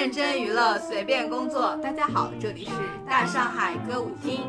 [0.00, 1.76] 认真娱乐，随便工作。
[1.76, 2.70] 大家好，这里是
[3.06, 4.40] 大上海歌舞厅。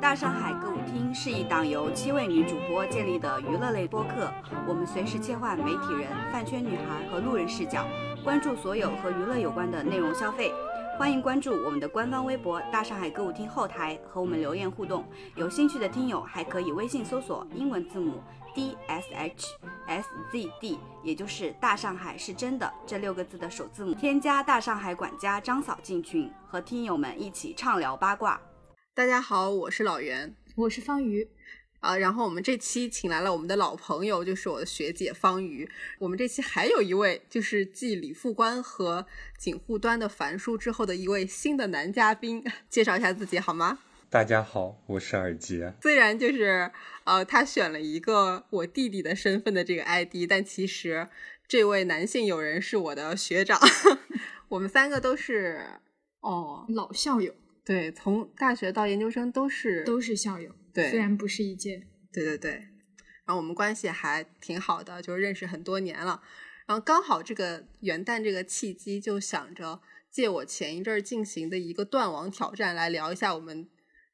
[0.00, 4.32] 大上海歌舞厅是一档由七位女主播建立的娱乐类播客，
[4.66, 7.84] 我们随时切换媒体人、饭圈女孩和路人视角，
[8.24, 10.50] 关注所有和娱乐有关的内容消费。
[10.98, 15.04] 欢迎关注我们的官方微博“大上海歌舞厅”后台和我们留言互动。
[15.36, 18.22] 有兴趣的听友还可以微信搜索英文字母
[18.54, 19.46] D S H
[19.86, 28.40] S Z D，也就是“大上海是真的”这六个字的首字母，添加大上海管家张嫂进群，和听友们一起畅聊八卦。
[28.94, 31.28] 大家好，我是老袁，我是方瑜。
[31.80, 35.70] 啊，然后我们这期请来了我们的老朋友，就是我的学姐方瑜。
[36.00, 39.06] 我们这期还有一位，就是继李副官和
[39.38, 43.78] 警护端的樊叔之后的一位新的男嘉宾，介绍一下自己好吗？
[44.10, 45.74] 大家好，我是尔杰。
[45.82, 46.70] 虽然就是
[47.04, 51.06] 呃，他选了一个我弟弟的身份的这个 ID，但其实
[51.46, 53.60] 这位男性友人是我的学长。
[54.48, 55.62] 我们三个都是
[56.20, 60.54] 哦老校友，对，从大学到研究生都是都是校友。
[60.72, 62.52] 对，虽然不是一届，对对对，
[63.26, 66.22] 然后我们关系还挺好的，就是认识很多年了。
[66.64, 73.68] 然后刚好这个元旦这个契机，就想着借我前一阵儿进行的一个断网挑战来聊一下我们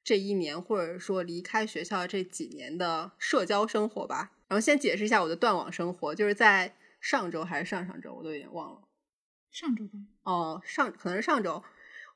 [0.04, 4.32] 这一年，或者说离开学校这几年的社交生活吧。
[4.46, 8.82] 然后先解释一下我的断网生活，就是在上周还是上上周，我都有点忘了。
[9.50, 9.92] 上周吧。
[10.24, 11.64] 哦，上可能是上周。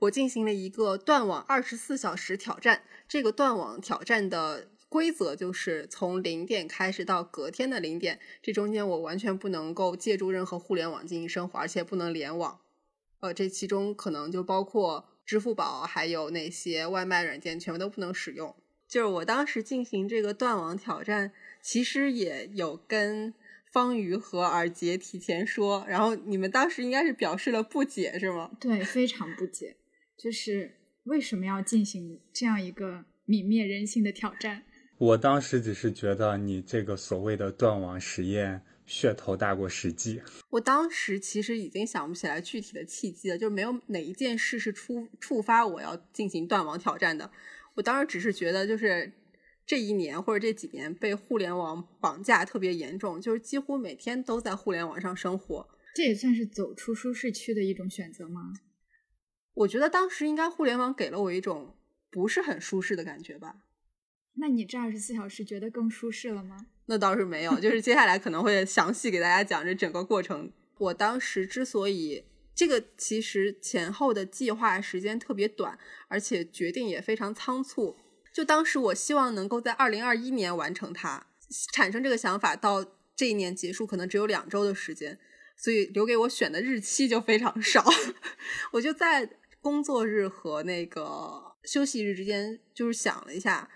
[0.01, 2.85] 我进行了一个断网二十四小时挑战。
[3.09, 12.61] 这个断网挑战的规则就是从零点开始到隔天的零点，这中间我完全不能够借助任何互联网进行生活，而且不能联网。
[13.21, 18.57] 呃，这其中可能就包括支付宝，还有那些外卖软件，全部都不能使用。
[18.89, 23.35] 就是我当时进行这个断网挑战，其实也有跟
[23.71, 28.51] 方瑜和尔杰提前说，然后你们当时应该是表示了不解，是吗？
[28.59, 29.77] 对，非常不解。
[30.17, 34.63] 就是为什么要进行这样一个泯灭人性的挑战？
[34.97, 40.23] 我当时只是觉得你这个所谓的断网实验噱头大过实际。
[40.51, 47.31] 我当时其实已经想不起来具体的契机了，就是没有哪一件事是触触发我要进行断网挑战的。
[47.75, 49.13] 我当时只是觉得，就是
[49.67, 55.69] 这一年或者这几年被互联网绑架特别严重，就是几乎每天都在互联网上生活。
[55.95, 58.55] 这也算是走出舒适区的一种选择吗？
[59.55, 61.77] 我觉得当时应该互联网给了我一种
[62.11, 63.57] 不是很舒适的感觉吧？
[64.41, 66.67] 那你这二十四小时觉得更舒适了吗？
[66.87, 70.53] 那倒是没有，就是接下来可能会详细给大家讲这整个过程。
[70.79, 75.79] 我当时之所以这个其实前后的计划时间特别短，
[76.09, 77.97] 而且决定也非常仓促。
[78.33, 81.27] 就当时我希望能够在二零二一年完成它，
[81.73, 82.85] 产生这个想法到
[83.17, 85.19] 这一年结束可能只有两周的时间，
[85.57, 87.85] 所以留给我选的日期就非常少。
[88.73, 89.31] 我就在。
[89.61, 93.69] 工作日和那个休息日之间，就是想了一下，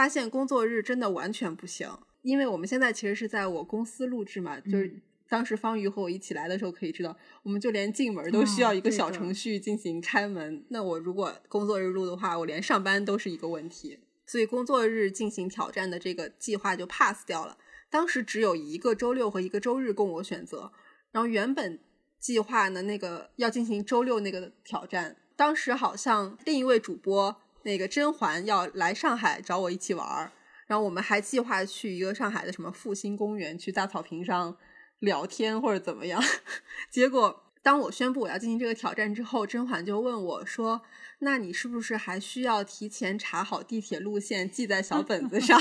[0.00, 1.86] 发现工作日真的完全不行，
[2.22, 10.64] 因为我们现在其实是在我公司录制嘛，就是当时方瑜和我一起来的时候可以知道，我们就连进门都需要一个小程序进行开门。
[10.70, 17.58] 那我如果工作日录的话，我连上班都是一个问题，所以工作日进行挑战的这个计划就 pass 掉了。
[17.90, 20.72] 当时只有一个周六和一个周日供我选择，
[21.12, 21.78] 然后原本
[22.18, 25.18] 计划呢那个要进行周六那个挑战。
[25.36, 30.32] 当时好像另一位主播那个甄嬛要来上海找我一起玩儿，
[30.66, 34.56] 然后我们还计划去一个上海的什么复兴公园去大草坪上
[35.00, 36.22] 聊天或者怎么样。
[36.90, 40.80] 结果当我宣布我要进行这个挑战之后，甄嬛就问我说
[41.20, 45.60] ：“那你是不是还需要提前查好地铁路线，记在小本子上？”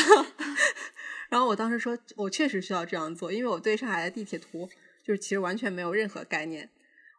[1.30, 4.70] 然后我当时说：“我确实需要这样做，因为我对上海的地铁图
[5.04, 6.70] 就是其实完全没有任何概念。”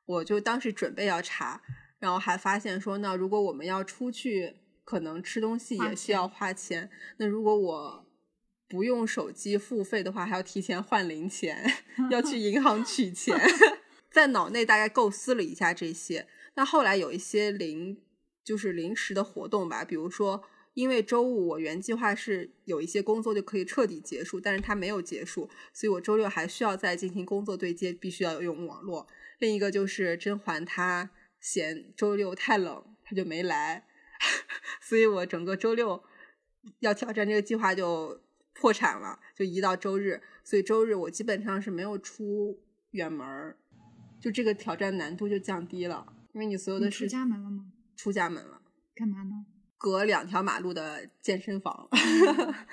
[0.07, 1.61] 我就当时准备要查。
[2.01, 4.55] 然后还发现说，那如果我们要出去，
[4.91, 6.91] 可能吃东西也需要花钱。
[7.19, 8.05] 那如果我
[8.69, 11.65] 不用手机付费的话，还要提前换零钱，
[12.11, 13.39] 要去银行取钱。
[14.11, 16.27] 在脑内大概构思了一下这些。
[16.55, 17.97] 那后来有一些临
[18.43, 20.43] 就是临时的活动吧，比如说，
[20.75, 29.07] 因为周五我原计划是有一些工作就可以彻底结束，但是它没有结束，所以我周六还需要再进行工作对接，必须要用网络。
[29.39, 31.11] 另一个就是甄嬛她。
[31.41, 33.87] 嫌周六太冷，她就没来，
[34.81, 36.03] 所以我整个周六
[36.81, 38.21] 要挑战这个计划就
[38.55, 40.23] 破产了，就移到周日。
[40.43, 43.57] 所以周日我基本上是没有出远门儿，
[44.21, 47.73] 就这个挑战难度就降低了，因为你所有的事出家门了吗？
[47.97, 48.63] 出家门了，
[48.95, 49.47] 干嘛呢？
[49.79, 51.89] 隔两条马路的健身房，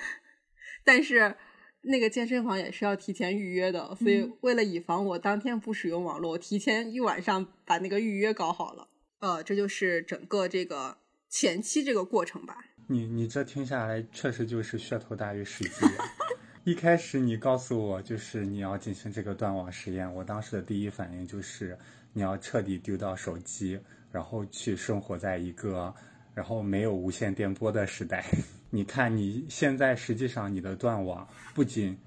[0.84, 1.36] 但是
[1.82, 8.88] 那个健身房也是要提前预约的，所以嗯为了以防我当天不使用网络，我提前一晚上把那个预约搞好了。
[9.20, 10.98] 呃，这就是整个这个
[11.28, 12.56] 前期这个过程吧。
[12.86, 16.04] 你你这听下来确实就是噱头大于实际啊。
[16.64, 21.78] 一开始你告诉我就是你要进行这个断网实验，我当时的第一反应就是
[22.12, 23.78] 你要彻底丢掉手机，
[24.10, 25.94] 然后去生活在一个
[26.34, 28.24] 然后没有无线电波的时代。
[28.70, 31.98] 你看你现在实际上你的断网不仅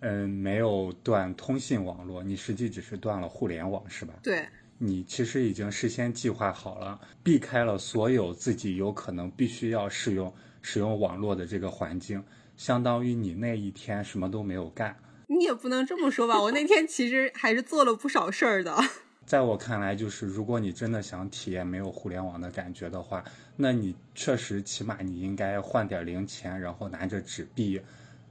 [0.00, 4.14] 嗯没有断通信网络，你实际只是断了互联网，是吧？
[4.22, 4.46] 对，
[4.78, 12.22] 你其实已经事先计划好了，避开了所有自己有可能必须要使用使用网络的这个环境，
[12.56, 14.96] 相当于你那一天什么都没有干。
[15.28, 18.76] 你也不能这么说吧，我那天其实还是做了不少事儿的。
[19.26, 23.24] 在我看来，就是如果你真的想体验没有互联网的感觉的话，
[23.56, 27.80] 那你确实起码你应该换点零钱，然后拿着纸币，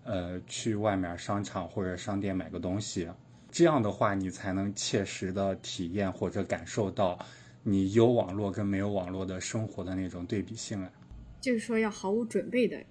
[0.05, 3.09] 呃，去外面商场或者商店买个东西。
[3.55, 7.17] 这样的话，你才能切实的体验或者感受到
[7.63, 10.91] 你有网络跟没有网络的生活的那种对比性啊。
[11.39, 12.83] 就是说要毫无准备的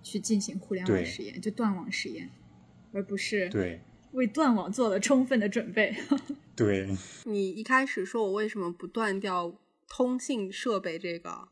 [0.00, 2.30] 去进行互联网实验，就断网实验，
[2.92, 3.80] 而不是对
[4.12, 5.92] 为断网做了充分的准备。
[6.54, 9.52] 对，你一开始说我为什么不断掉
[9.88, 11.48] 通信设备这个，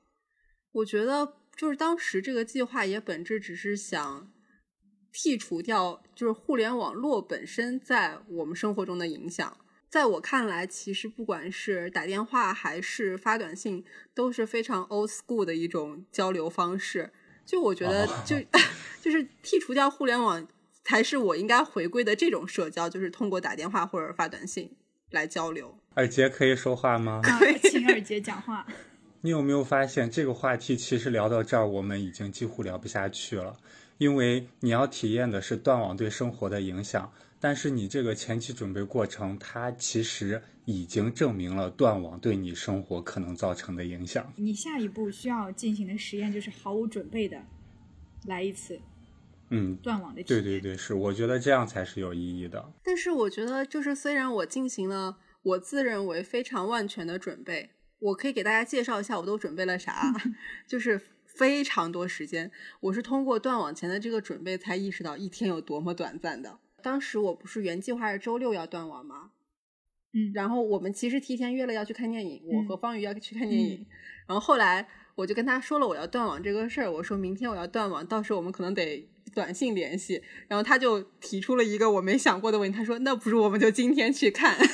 [0.70, 4.30] 我觉得就是当时这个计划也本质只是想
[5.12, 9.56] 剔除掉就是互联网络本身在我们生活中的影响。
[9.88, 13.84] 在我看来，其实不管是打电话还是发短信，
[14.14, 17.12] 都是非常 old school 的一种交流方式。
[17.44, 18.36] 就我觉得就，
[19.02, 20.46] 就是剔除掉互联网，
[20.84, 24.70] 才是我应该回归的这种社交，就是通过打电话或者发短信
[25.10, 25.76] 来交流。
[25.96, 27.20] 耳杰可以说话吗？
[27.24, 28.64] 啊，请耳杰讲话。
[29.22, 33.56] 你有没有发现这个话题其实聊到这儿，我们已经几乎聊不下去了，
[34.00, 44.32] 因为你要体验的是断网对生活的影响，但是你这个前期准备过程，它其实已经证明了断网对你生活可能造成的影响。
[44.36, 47.44] 你下一步需要进行的实验就是毫无准备的
[48.26, 48.80] 来一次
[49.50, 50.42] 嗯，断网的体验。
[50.42, 52.72] 对对对，是，我觉得这样才是有意义的。
[52.82, 57.68] 但是我觉得，就是虽然我进行了我自认为非常万全的准备，
[57.98, 60.10] 我可以给大家介绍一下我都准备了啥，
[60.66, 60.98] 就是
[61.34, 62.50] 非常多时间。
[62.80, 66.58] 我是通过断网前的这个准备，才意识到一天有多么短暂的。
[66.82, 69.30] 当时我不是原计划是周六要断网吗？
[70.12, 73.86] 嗯，然后我们其实提前约了要去看电影，我嗯和方宇要去看电影。
[74.26, 80.22] 然后后来我就跟他说了我要断网这个事儿，我说明天我要断网，到时候我们可能得短信联系。
[80.48, 84.56] 然后他就提出了一个我没想过的问题，他说那不如我们就今天去看。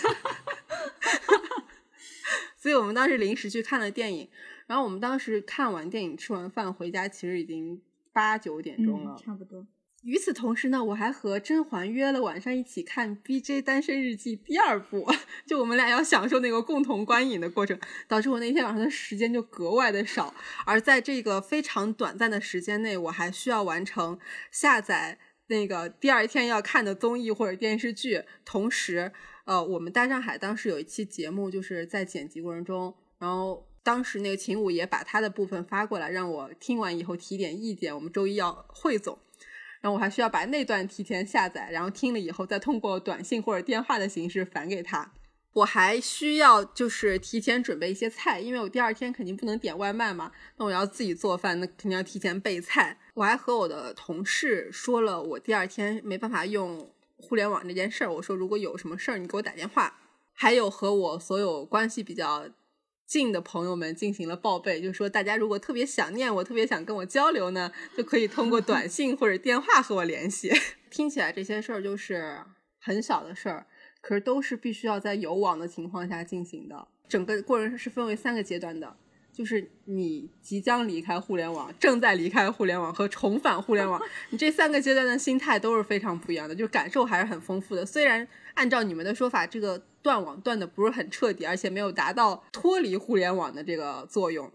[2.57, 4.29] 所以我们当时临时去看了电影，
[4.67, 7.81] 然后我们当时看完电影吃完饭回家，其实已经
[8.13, 9.15] 八九点钟了。
[9.15, 9.67] 嗯，差不多。
[10.03, 13.61] 与此同时呢，我还和甄嬛约了晚上一起看《B.J.
[13.63, 15.05] 单身日记》第二部，
[15.45, 17.77] 就我们俩要享受那个共同观影的过程，
[18.07, 20.33] 导致我那天晚上的时间就格外的少。
[20.65, 24.17] 而在这个非常短暂的时间内，我还需要完成
[24.53, 25.19] 下载
[25.49, 29.11] 那个第二天要看的综艺或者电视剧，同时，
[29.45, 33.67] 呃，我们大上海当时有一期节目，就是在剪辑过程中，然后。
[33.87, 37.95] 当时那个秦五爷把他的部分发过来，让我听完以后提点意见。
[37.95, 39.17] 我们周一要汇总，
[39.81, 45.13] 然后我还需要把那段提前下载，然后听了以后再通过短信或者电话的形式返给他。
[45.53, 52.99] 我还需要就是提前准备一些菜，因为我第二天肯定不能点外卖嘛，那我要自己做饭，那肯定要提前备菜。
[53.15, 59.97] 我还和我的同事说了，我第二天没办法用互联网这件事儿，我说如果有什么事儿你给我打电话。
[60.39, 62.47] 还有和我所有关系比较
[63.07, 70.53] 近的朋友们进行了报备，就是说大家如果特别想念我，特别想跟我交流呢，就可以通过短信或者电话和我联系。
[70.91, 72.39] 听起来这些事儿就是
[72.81, 73.67] 很小的事儿，
[74.01, 76.89] 可是都是必须要在有网的情况下进行的。
[77.09, 78.97] 整个过程是分为三个阶段的，
[79.33, 87.87] 就是你即将离开互联网、正在离开互联网和重返互联网，你这三个阶段的心态都是非常不一样的，就感受还是很丰富的。
[87.87, 94.49] 虽然按照你们的说法，这个断网断的不是很彻底，而且没有达到脱离互联网的这个作用，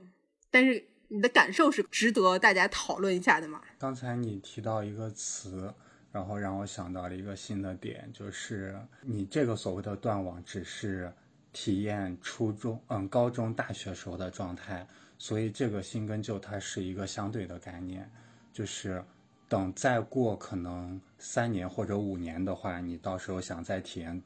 [0.50, 3.62] 但是你的感受是值得大家讨论一下的嘛？
[3.78, 5.74] 刚才你提到一个词，
[6.10, 11.12] 然后让我想到了一个新的点，就是你这个所谓的断网，只是
[11.52, 18.10] 体验初中、嗯高中、大学时候的状态，所以这个新跟旧它是一个相对的概念，
[18.54, 19.04] 就是
[19.50, 24.24] 等再过可能三年或者五年的话，你到时候想再体验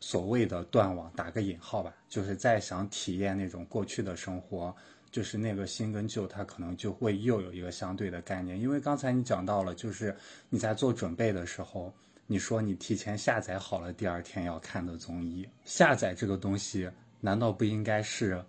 [0.00, 4.74] 所谓的断网，打个引号吧，就是再想体验那种过去的生活，
[5.10, 8.60] 就是那个新跟旧，它可能就会又有一个相对的概念。
[8.60, 10.16] 因为刚才你讲到了，就是
[10.48, 11.92] 你在做准备的时候，
[12.26, 16.88] 你说你提前下载好了第二天要看的综艺，下载这个东西，
[17.20, 18.44] 难道不应该是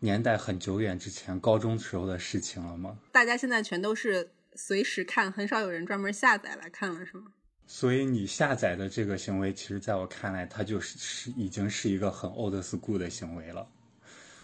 [0.00, 2.98] 年代很久远之前高中时候的事情了吗？
[3.12, 7.26] 大家现在全都是随时看，很少有人专门下载来看了，是吗？
[7.66, 13.66] 所以你下载的这个行为，其实在我看来，它就是是已经是一个很 old school 的行为了。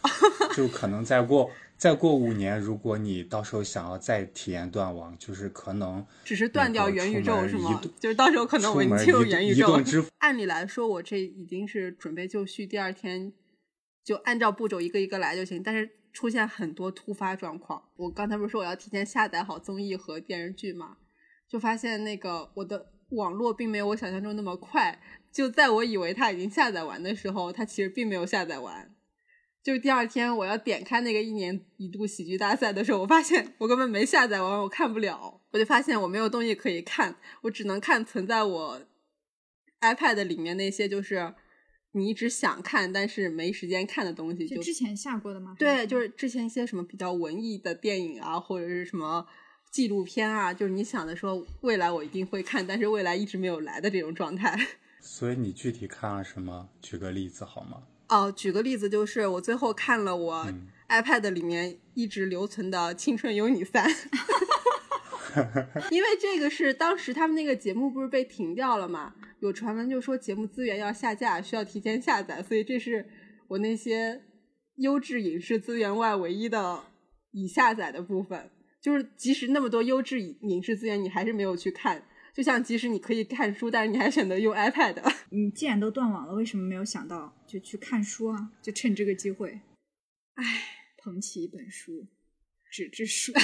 [0.56, 7.78] 就可能再过再过五年，如果你到时候想要再体验断网，就是可能只是断掉元宇宙是吗？
[8.00, 9.78] 就是到时候可能我们进入元宇宙。
[10.18, 13.30] 按理来说，我这已经是准备就绪，第二天
[14.02, 15.62] 就按照步骤一个一个来就行。
[15.62, 20.96] 但是出现很多突发状况，我刚才不是说我要提前下载好综艺和电视剧嘛，
[21.46, 25.00] 就发现那个我的网络并没有我想象中那么快。
[25.32, 28.94] 就在我以为它已经下载完的时候，它其实并没有下载完。
[29.62, 35.40] 就是第二天我要点开那个一年一度喜剧大赛的时候，我发现我根本没下载完，我看不了。
[35.52, 38.80] 我就发现我没有东西可以看，我只能看存在我
[39.80, 41.34] iPad 里面那些就是
[41.92, 44.48] 你一直想看但是没时间看的东西。
[44.48, 45.54] 就就之前下过的吗？
[45.58, 49.26] 对，就是之前一些什么比较文艺的电影啊，或者是什么
[49.70, 54.58] 纪录片啊，就是你想的说未来我一定会看，但是未来一直没有来的这种状态。
[55.00, 56.68] 所以你具体看了什么？
[56.82, 57.84] 举个例子好吗？
[58.08, 63.88] 哦，举个例子，就是我最后看了我嗯 iPad 里面一直留存的《青春有你三》，
[65.90, 73.08] 因为这个是当时他们那个节目不是被停掉了嘛，有传闻就说节目资源要下架，需要提前下载，所以这是
[73.46, 74.20] 我那些
[74.78, 76.82] 优质影视资源外唯一的
[77.30, 78.50] 已下载的部分。
[78.80, 82.02] 就是即使那么多优质影视资源，你还是没有去看。
[82.32, 84.96] 就像即使你可以看书，但是你还选择用 iPad。
[85.30, 88.52] 你既然都断网了，为什么没有想到就去看书啊？
[88.62, 89.60] 就趁这个机会，
[90.34, 90.44] 唉，
[91.02, 92.06] 捧起一本书，
[92.70, 93.32] 纸质书。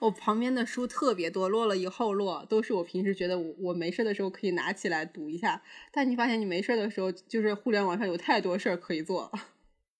[0.00, 5.62] 我旁边的书特别多，摞了一后摞，都是我平时觉得我我没事的时候可以拿起来读一下。
[5.92, 9.32] 但你发现你没事的时候，就是互联网上有太多事儿可以做。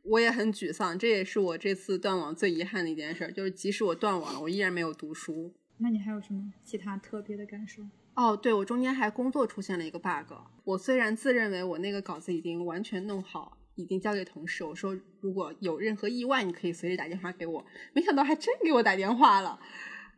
[0.04, 5.52] 我也很沮丧，这也是我这次断网最遗憾的一件事，就是即使我断网了，我依然没有读书。
[5.78, 7.82] 那你还有什么其他特别的感受？
[8.14, 10.32] 哦，对，我中间还工作出现了一个 bug。
[10.64, 17.64] 我虽然自认为我那个稿子已经完全弄好，已经交给同事，我说如果有任何意外，你可以随时打电话给我。
[17.92, 19.58] 没想到还真给我打电话了，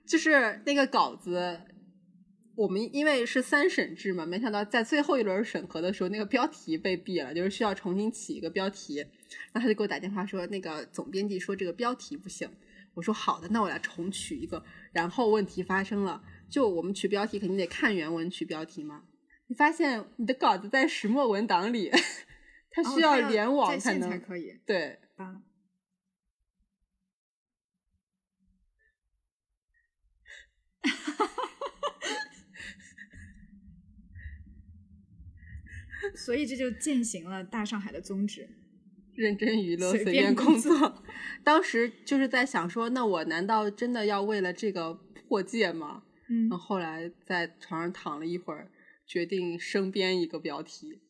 [0.05, 1.59] 就是那个稿子，
[2.57, 8.97] 我们因为是三审制嘛，没想到在最后一轮审核的时候，那个标题被毙了，就是需要重新起一个标题。
[9.53, 12.51] 然后他就给我打电话说，那个总编辑说这个标题不行。
[12.95, 14.65] 我说好的，那我来重取一个。
[14.91, 19.05] 然后问题发生了，就我们取标题肯定得看原文取标题嘛。
[19.49, 21.91] 你发现你的稿子在石墨文档里，
[22.71, 24.59] 它需要联网在线能才可以。
[24.65, 24.99] 对。
[25.17, 25.43] 啊，
[36.17, 38.49] 所以这就践行了大上海的宗旨。
[39.15, 41.05] 认真娱乐，随便工工作作。
[41.45, 44.93] 当时就是在想说，那我难道真的要为了这个
[45.29, 46.03] 破戒吗？
[46.29, 48.71] 嗯然后后来在床上躺了一会儿，
[49.07, 51.01] 决定生编一个标题，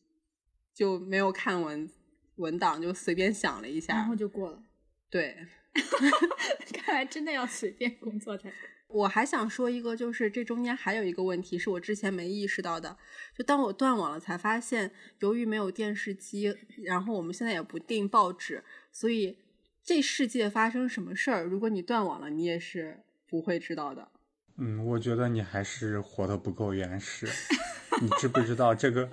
[0.73, 1.89] 就没有看文
[2.35, 4.15] 文档，就随便想了一下然后。
[4.15, 4.63] 就过了。
[5.09, 5.35] 对，
[6.71, 8.76] 看来真的要随便工作才可以。
[8.87, 12.97] 我还想说一个，就是这中间还有一个问题是我之前没意识到的，
[13.37, 19.37] 就当我断网了，才发现，由于没有电视机，然后我们现在也不订报纸，所以
[19.83, 24.09] 这世界发生什么事儿，如果你断网了，你也是不会知道的。
[24.57, 27.27] 嗯，我觉得你还是活得不够原始。
[28.01, 29.09] 你知不知道这个？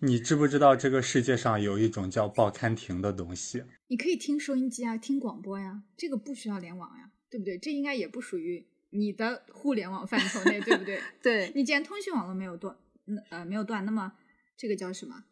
[0.00, 3.64] 你知不知道这个世界上有一种叫报刊亭的东西？
[3.88, 7.56] 你可以听收音机啊，听广播呀，这个不需要联网呀，对不对？
[7.56, 11.00] 这应该也不属于你的互联网范畴内，对不对？
[11.22, 12.76] 对，你既然通讯网络没有断，
[13.06, 14.12] 嗯呃没有断，那么
[14.56, 15.24] 这个叫什么？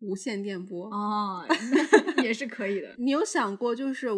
[0.00, 0.86] 无线电波。
[0.90, 1.44] 哦，
[2.22, 2.94] 也是可以的。
[2.98, 4.08] 你有想过，就是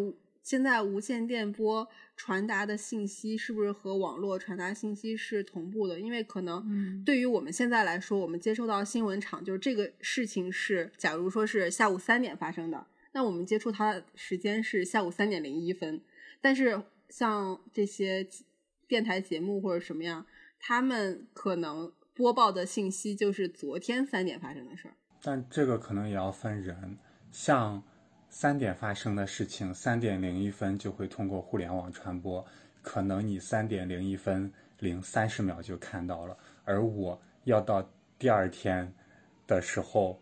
[0.43, 6.01] 现在无线电波传达的信息是不是和网络传达信息是同步的？
[6.01, 16.01] 因为可能嗯对于我们现在来说，我们接收到新闻场，就是这个事情是，假如说是下午三点发生的，那我们接触它的时间是下午三点零一分。
[16.41, 18.27] 但是像这些
[18.91, 20.27] 电台节目或者什么样，
[20.59, 24.95] 他们可能播报的信息就是昨天三点发生的事儿。
[25.23, 26.99] 但这个可能也要分人，
[27.31, 27.81] 像
[28.29, 32.45] 三点发生的事情，三点零一分就会通过互联网传播，
[32.83, 38.93] 可能你三点零一分零三十秒就看到了，而我要到第二天
[39.47, 40.21] 的时候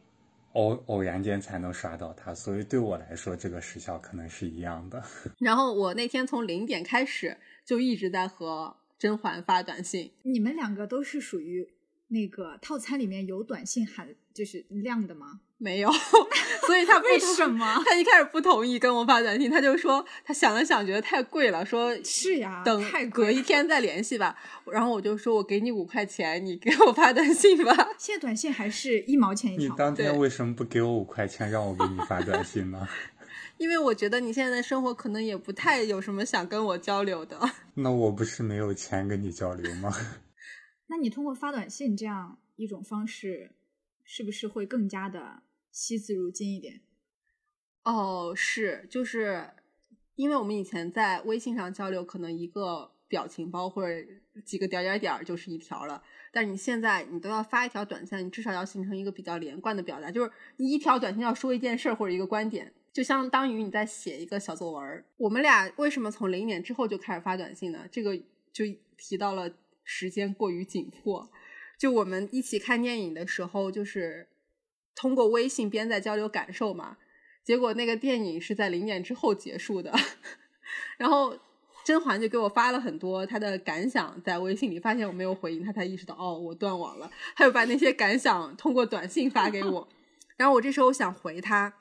[0.52, 5.02] 偶偶然间才能刷到它，所以对我来说，这个时效可能是一样的。
[5.40, 7.34] 然后我那天从零点开始
[7.68, 11.68] 就一直在和甄嬛发短信，你们两个都是属于
[12.08, 15.40] 那个套餐里面有短信含就是量的吗？
[15.58, 15.90] 没有，
[16.66, 17.76] 所以他为什么？
[17.84, 23.04] 他一开始不同意跟我发短信，他就说他想了想，觉得太贵了，说 是呀，等太。
[23.08, 24.34] 隔一天再联系吧。
[24.72, 27.74] 然后我就说我给你五块钱，你给我发短信吧。
[27.98, 29.78] 现在短信还是一毛钱一你条你。
[29.78, 32.88] 当天为什么不给我五块钱，让我给你发短信呢？
[33.58, 37.38] 因为我觉得你现在的生活可能也不太有什么想跟我交流的。
[37.74, 39.92] 那我不是没有钱跟你交流吗？
[40.86, 43.52] 那你通过发短信这样一种方式，
[44.04, 46.80] 是不是会更加的惜字如金一点？
[47.84, 49.50] 哦，是，就是
[50.14, 54.06] 因为我们以前在微信上交流，可能一个表情包或者
[54.44, 56.02] 几个点儿点儿点儿就是一条了。
[56.32, 65.04] 但是你现在你都要发一条短信，你至少要形成一个比较连贯的表达，就是你一条短信要说一件事儿或者一个观点，就相当于你在写一个小作文。
[65.16, 67.86] 我们俩为什么从零点之后就开始发短信呢？
[67.90, 68.16] 这个
[68.52, 68.64] 就
[68.96, 69.50] 提到了
[69.84, 71.30] 时间过于紧迫。
[71.78, 74.26] 就我们一起看电影的时候，就是
[74.94, 76.96] 通过微信边在交流感受嘛。
[77.44, 79.94] 结果那个电影是在零点之后结束的，
[80.98, 81.38] 然后
[81.84, 89.88] 甄嬛就给我发了很多她的感想，在微信里发现我没有回应，她才意识到哦我断网了，她又把那些感想通过短信发给我，
[90.36, 91.72] 然后我这时候想回她，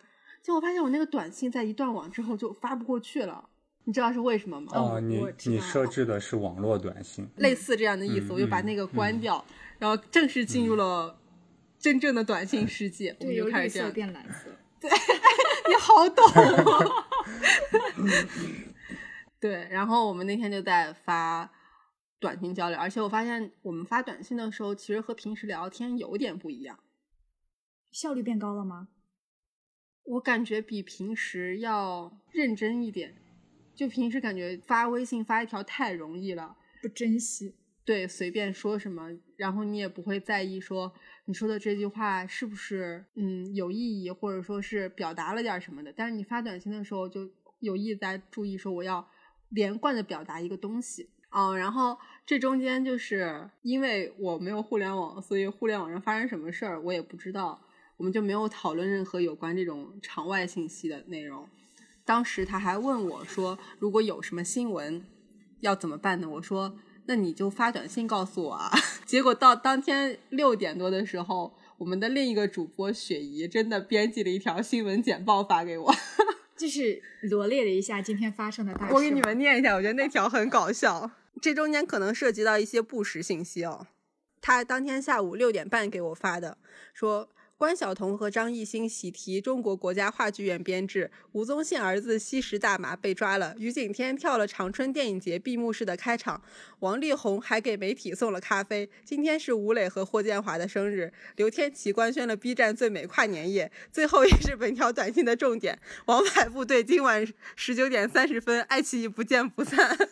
[0.48, 3.50] 结果发现我那个短信在一断网之后就发不过去了，
[3.84, 4.72] 你知道是为什么吗？
[4.74, 9.44] 哦，你你设置的是网络短信，类似这样的意思，嗯我就把那个关掉，
[9.78, 11.20] 然后正式进入了
[11.78, 13.92] 真正的短信世界，我 对，们就由绿色开始这样。
[13.92, 14.50] 变蓝色。
[14.80, 14.90] 对
[15.68, 17.06] 你好懂、哦。
[19.42, 21.52] 对，然后我们那天就在发
[22.22, 26.80] 短信交流，而且我发现我们发短信的时候，其实和平时聊天有点不一样。
[27.92, 28.88] 效率变高了吗？
[30.08, 33.14] 我感觉比平时要认真一点，
[33.76, 37.54] 就平时感觉发微信发一条太容易了，不珍惜。
[37.84, 40.94] 对，随便说什么，然后你也不会在意说
[41.26, 45.94] 你说的这句话是不是嗯有意义，或者说是表达了点什么的。
[45.94, 49.06] 但是你发短信的时候，就有意在注意说我要
[49.50, 51.10] 连贯的表达一个东西。
[51.30, 57.62] 嗯，然后这中间就是因为我没有互联网，所以互联网上发生什么事儿我也不知道，
[57.98, 61.50] 我们就没有讨论任何有关这种场外信息的内容。
[62.06, 65.06] 当时他还问我说，如果有什么新闻
[65.60, 66.30] 要怎么办呢？
[66.30, 66.80] 我说。
[67.10, 68.70] 那你就发短信告诉我啊！
[69.08, 75.96] 结果到当天六点多的时候，我们的另一个主播雪姨真的编辑了一条新闻简报发给我，
[76.58, 78.94] 就是罗列了一下今天发生的大事。
[78.94, 81.10] 我给你们念一下，我觉得那条很搞笑。
[81.42, 83.88] 这中间可能涉及到一些不实信息哦。
[84.42, 86.58] 他当天下午六点半给我发的，
[86.94, 96.40] 说关晓彤和张艺兴喜提中国国家话剧院编制，吴宗宪儿子吸食大麻被抓了，于景天跳了长春电影节闭幕式的开场，
[96.82, 98.88] 王力宏还给媒体送了咖啡。
[99.04, 103.72] 今天是吴磊和霍建华的生日，刘天琪官宣了 B 站最美跨年夜。
[103.92, 109.98] 最后也是本条短信的重点：王牌部队今晚十九点三十分，爱奇艺不见不散。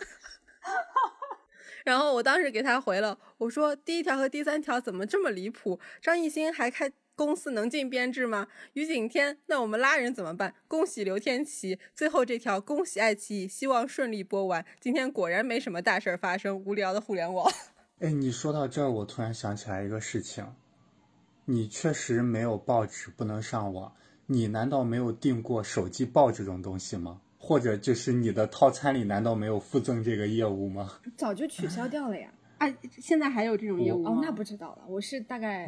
[1.85, 5.79] 然后我当时给他回了，我说第一条和第三条怎么这么离谱？
[6.01, 8.47] 张艺兴还开公司能进编制吗？
[8.73, 10.53] 于景天，那我们拉人怎么办？
[10.67, 11.79] 恭喜刘天琪。
[11.93, 14.65] 最后这条，恭喜爱奇艺，希望顺利播完。
[14.79, 17.49] 今天果然没什么大事儿发生，无聊的互联网。
[17.99, 20.45] 哎，你说到这儿，我突然想起来一个事情，
[21.45, 23.93] 你确实没有报纸，不能上网。
[24.27, 27.21] 你难道没有订过手机报这种东西吗？
[27.37, 30.99] 或者就是你的套餐里难道没有附赠这个业务吗？
[31.15, 32.29] 早就取消掉了呀。
[32.57, 34.11] 啊，现在还有这种业务吗？
[34.11, 34.85] 哦，那不知道了。
[34.87, 35.67] 我是大概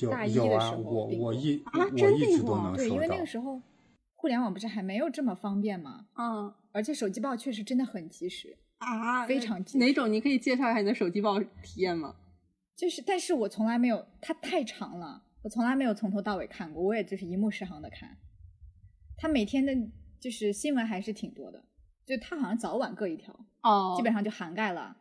[0.00, 3.26] 有大一有啊，的时候我我一啊真订过对，因为那个。
[3.26, 3.60] 时候
[4.14, 6.06] 互联网不是还没有这么方便吗？
[6.14, 10.12] 嗯而且手机报确实真的很及时，啊，非常及时哪种？
[10.12, 12.14] 你可以介绍一下你的手机报体验吗？
[12.76, 18.16] 就是，但是我从来没有，它太长了，我从来没有从头到尾看过，我也就是一目十行的看。
[19.16, 19.74] 它每天的
[20.20, 21.64] 就是新闻还是挺多的，
[22.04, 24.96] 就它好像早晚各一条，哦基本上就涵盖了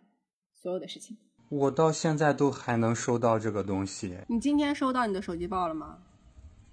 [0.54, 1.18] 所有的事情。
[1.50, 6.00] 我到现在都还能收到这个东西，你今天收到你的手机报了吗？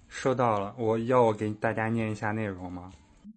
[0.07, 0.73] 收到了。
[0.77, 2.91] 我要我给大家念一下内容吗？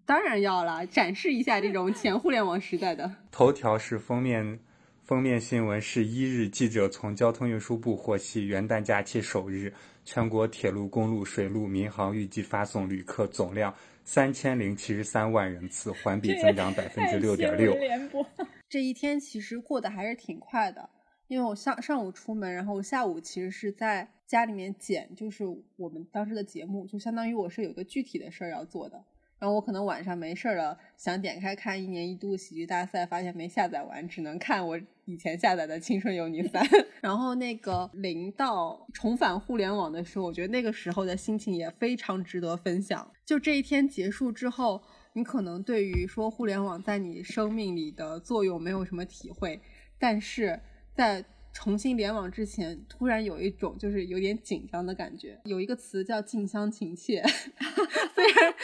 [0.06, 3.10] 当然要了，展示一下这种前互联网时代的。
[3.30, 4.58] 头条是封面，
[5.04, 9.72] 封面新闻是一日记者从交通运输部获悉，元旦假期首日，
[10.04, 17.74] 全国铁路、公路、水路、民航预计发送旅客总量三千零七十三万人次，环比增长百分之六点六。
[17.74, 18.24] 联播，
[18.68, 20.88] 这一天其实过得还是挺快的，
[21.28, 25.44] 因为我上上午出门，然后我下午其实是在家里面剪，就是
[25.76, 29.04] 我们当时的节目，就相当于我是有一个具体的事儿要做的。
[29.38, 36.64] 然后我可能晚上没事儿了，想点开看一年一度喜剧大赛，发现没下载完，只能看我以前下载的《青春有你三》。
[37.02, 43.12] 然后那个零到重返互联网的时候，我觉得那个时候的心情也非常值得分享。
[43.26, 49.60] 就这一天结束之后，你可能对于说互联网在你生命里的作用没有什么体会，
[49.98, 50.58] 但是
[50.96, 55.38] 在重新联网之前，突然有一种就是有点紧张的感觉。
[55.44, 57.22] 有一个词叫近乡情怯，
[58.14, 58.54] 虽然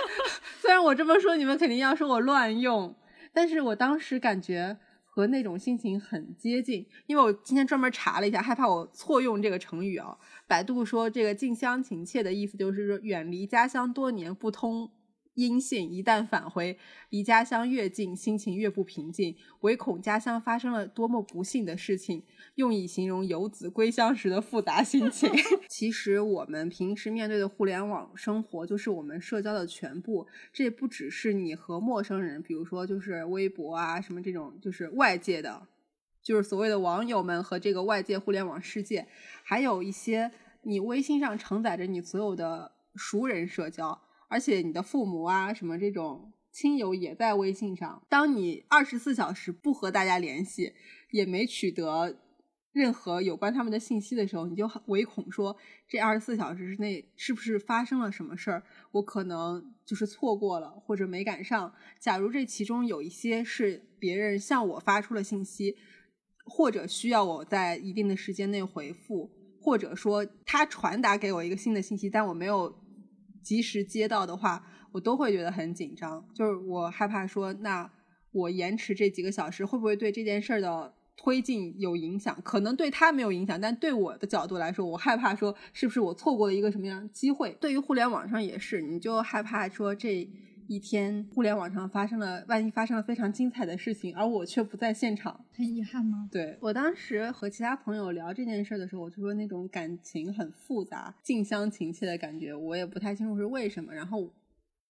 [0.58, 2.94] 虽然我这么说，你们肯定要说我乱用，
[3.34, 6.86] 但是我当时感觉和那种心情很接近。
[7.06, 10.16] 因为我今天专门查了一下，害怕我错用这个成语啊。
[10.46, 14.90] 百度说这个近乡情怯的意思就是说远离家乡多年不通。
[15.34, 22.22] 音信一旦返回，离家乡越近，心情越不平静，唯恐家乡发生了多么不幸的事情，
[22.56, 25.30] 用以形容游子归乡时的复杂心情。
[25.70, 30.26] 其实我们平时面对的互联网生活，就是我们社交的全部。
[30.52, 35.66] 这不只是你和陌生人，比如说就是微博啊什么这种，就是外界的，
[36.22, 39.08] 就是所谓的网友们和这个外界互联网世界，
[39.42, 40.30] 还有一些
[40.62, 43.98] 你微信上承载着你所有的熟人社交。
[44.32, 48.02] 而且你的父母啊，什么这种亲友也在微信上。
[48.08, 50.72] 当你二十四小时不和大家联系，
[51.10, 52.16] 也没取得
[52.72, 55.54] 任何有关他们的信息的时候，你就唯恐说
[55.86, 61.74] 这二十四小时之内是不是发生了什么事儿，我可能就是错过了或者没赶上。
[62.00, 65.76] 假如这其中有一些是别人向我发出了信息，
[66.46, 72.80] 或者需要我在一定的时间内回复，或者说他传达给我一个新的信息，但我没有。
[73.42, 77.90] 及时接到的话，我都会觉得很紧张，就是我害怕说，那
[78.30, 82.36] 我延迟这几个小时会不会对这件事儿的推进有影响？
[82.42, 87.56] 可能对他没有影响，但对我的角度来说，我害怕说是不是我错过了一个什么样的机会？
[87.60, 90.30] 对于互联网上也是，你就害怕说这。
[90.66, 96.28] 一天，互联网上发生了，万一发生了非常精彩的事情，而我却不在现场，很遗憾吗？
[96.30, 103.92] 对我当时和其他朋友聊这件事的时候，我就说那种感情很复杂、近乡情怯的感觉，我也不太清楚是为什么。
[103.92, 104.32] 然后，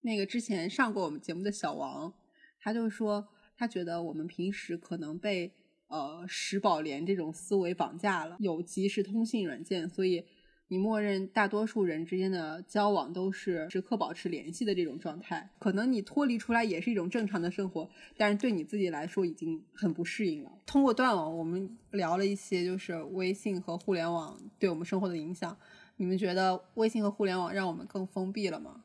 [0.03, 2.13] 那个之前上过我们节目的小王，
[2.61, 5.53] 他就说他觉得我们平时可能被
[5.89, 10.25] 呃石宝莲这种思维绑架了，有即时通信软件，所以。
[10.73, 20.51] 你默认大多数人之间的交往都是时刻保持联系的这种状态，可能你脱离出来也是一种正常的生活，但是对你自己来说已经很不适应了。
[20.65, 25.55] 通过断网，我们聊了一些就是微信和互联网对我们生活的影响。
[25.99, 28.83] 你们觉得微信和互联网让我们更封闭了吗？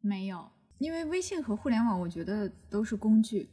[0.00, 3.48] 没有，因为微信和互联网，我觉得都是工具，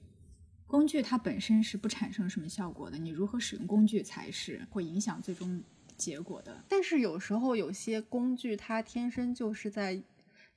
[0.65, 5.61] 工具它本身是不产生什么效果的，你如何使用工具才是会影响最终。
[5.97, 10.01] 结果的，但是有时候有些工具它天生就是在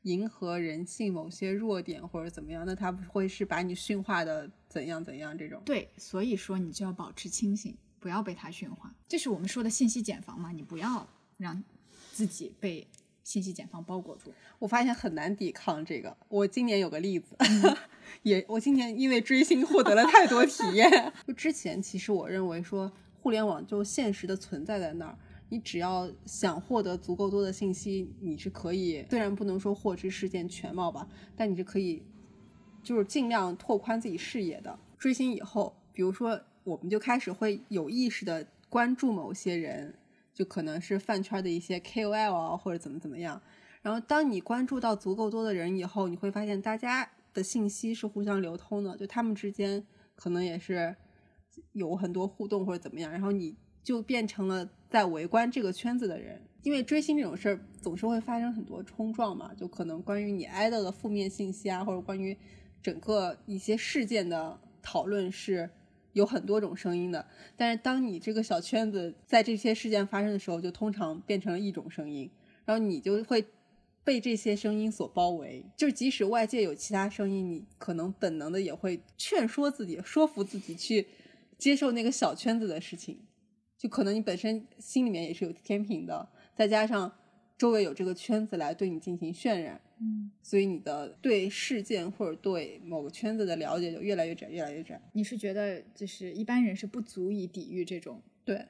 [0.03, 5.61] 迎合人性某些弱点或者怎么样，那它不会是把你驯化的怎样怎样这种？
[5.64, 8.94] 对，所以说你就要保持清醒，不要被它驯化。
[9.09, 11.62] 这是我们说的信息茧房嘛，你不要让
[12.12, 12.87] 自己被
[13.24, 14.33] 信息茧房包裹住。
[14.59, 16.16] 我发现很难抵抗这个。
[16.29, 17.37] 我今年有个例子，
[18.22, 21.12] 也我今年因为追星获得了太多体验。
[21.26, 25.18] 就之前其实我认为说互联网就现实的存在在那儿。
[25.50, 32.02] 你只要想获得足够多的信息，你是可以，虽然不能说获知事件全貌吧，但你是可以，
[32.82, 34.78] 就是尽量拓宽自己视野的。
[34.96, 39.92] 追星以后，比如说，我们就开始会有意识的关注某些人，
[40.32, 43.42] 就可能是饭圈的一些 KOL 啊，或者怎么怎么样。
[43.82, 49.84] 然后，当你关注到足够多的人以后，你会发现大家的信息是互相流通的，就他们之间
[50.14, 50.94] 可能也是
[51.72, 53.10] 有很多互动或者怎么样。
[53.10, 53.56] 然后你。
[53.82, 62.37] 就变成了在围观这个圈子的人，因为追星这种事儿总是会发生很多冲撞嘛，就可能关于你爱豆的负面信息啊，或者关于
[62.83, 65.70] 整个一些事件的讨论是
[66.12, 67.24] 有很多种声音的。
[67.57, 72.29] 但是当你这个小圈子在这些事件发生的时候，就通常变成了一种声音，
[72.64, 73.44] 然后你就会
[74.03, 75.64] 被这些声音所包围。
[75.76, 81.07] 就即使外界有其他声音，你可能本能的也会劝说自己、说服自己去
[81.57, 83.20] 接受那个小圈子的事情。
[83.80, 87.10] 就可能你本身心里面也是有天平的，再加上
[87.56, 95.00] 周围有这个圈子来对你进行渲染，嗯，所以你的对事件或者对某个圈子的了解就越来越窄，越来越窄。
[95.14, 98.62] 你是觉得就是一般人是不足以抵御这种对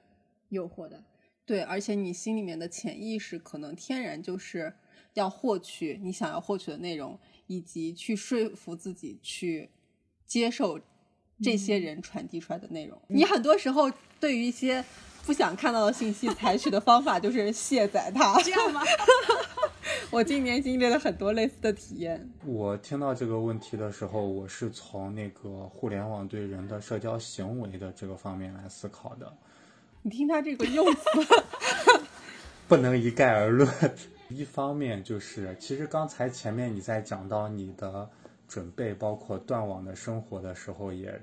[0.50, 1.02] 诱惑的，
[1.44, 4.72] 对，而且你心里面的潜意识可能天然就是
[5.14, 7.18] 要获取你想要获取的内容，
[7.48, 9.70] 以及去说服自己去
[10.24, 10.80] 接受
[11.42, 12.96] 这些人传递出来的内容。
[13.08, 13.90] 你很多时候
[14.20, 14.84] 对于一些
[15.26, 18.40] 不想看到的信息，采取的方法就是卸载它。
[18.42, 18.82] 这样吗？
[20.10, 22.28] 我今年经历了很多类似的体验。
[22.44, 29.32] 我听到这个问题的时候，我是从那个互联网对人的社交行为的这个方面来思考的。
[30.02, 31.00] 你听他这个用词，
[32.68, 33.68] 不能一概而论。
[34.28, 38.08] 一方面就是，其实刚才前面你在讲到你的
[38.48, 41.20] 准备，包括断网的生活的时候，也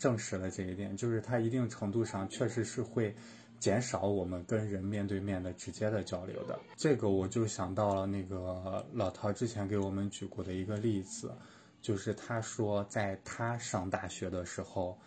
[0.00, 3.14] 证实了这一点，就是它一定程度上确实是会
[3.60, 6.58] 减少我们跟人面对面的直接的交流的。
[6.76, 11.32] 这个我就想到了那个老陶之前给我们举过的一个例子，
[11.80, 14.98] 就是他说在他上大学的时候。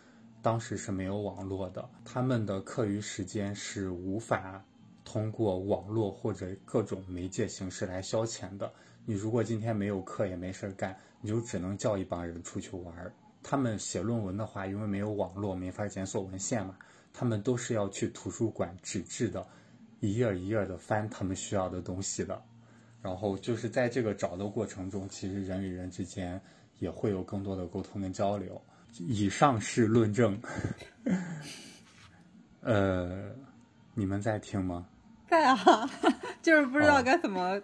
[0.43, 4.61] 当时是没有网络的，他们的课余时间是无法
[5.05, 8.73] 通过网络或者各种媒介形式来消遣的。
[9.05, 13.13] 你如果今天没有课也没事干，你就只能叫一帮人出去玩儿。
[13.43, 16.75] 他们写论文的话，因为没有网络，没法检索文献嘛，
[17.13, 19.45] 他们都是要去图书馆纸质的，
[19.99, 22.41] 一页一页的翻他们需要的东西的。
[23.01, 26.39] 然后就是在这个找的过程中，其实人与人之间
[26.79, 28.59] 也会有更多的沟通跟交流。
[28.99, 30.39] 以上是论证，
[32.61, 33.31] 呃，
[33.93, 34.87] 你们在听吗？
[35.27, 35.57] 在啊，
[36.41, 37.59] 就是不知道该怎么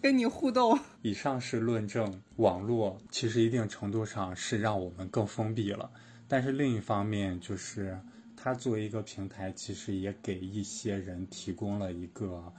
[0.00, 0.78] 跟你互动。
[1.02, 5.90] 以上是论证，网络其实一定程度上是让我们更封闭了，
[6.26, 7.98] 但是另一方面，就是
[8.36, 12.52] 它作为一个平台，其实也给一些人提供了一个，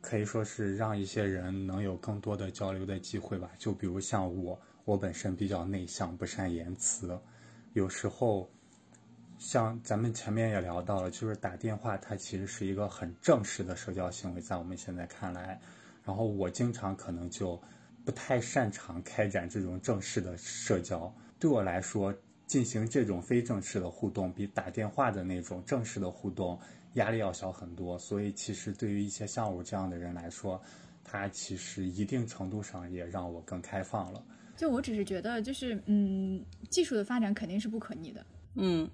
[0.00, 3.50] 可以说是让一些人能有更多的交流的机会吧。
[3.58, 7.18] 就比如像我，我本身比较内向，不善言辞。
[7.72, 8.50] 有时候，
[9.38, 15.60] 像咱们前面也聊到了，就是打电话，它其实是一个很正式的社交行为，在我们现在看来。
[16.06, 17.60] 然后我经常可能就
[18.04, 21.12] 不太擅长开展这种正式的社交。
[21.38, 22.14] 对我来说，
[22.46, 26.58] 进行这种非正式的互动，比打电话的那种正式的互动
[26.94, 27.98] 压力要小很多。
[27.98, 30.62] 所以，其实对于一些像我这样的人来说，
[31.02, 34.22] 它其实一定程度上也让我更开放了。
[34.56, 38.88] 就我只是觉得，就是嗯，技术的发展肯定是不可逆的，嗯，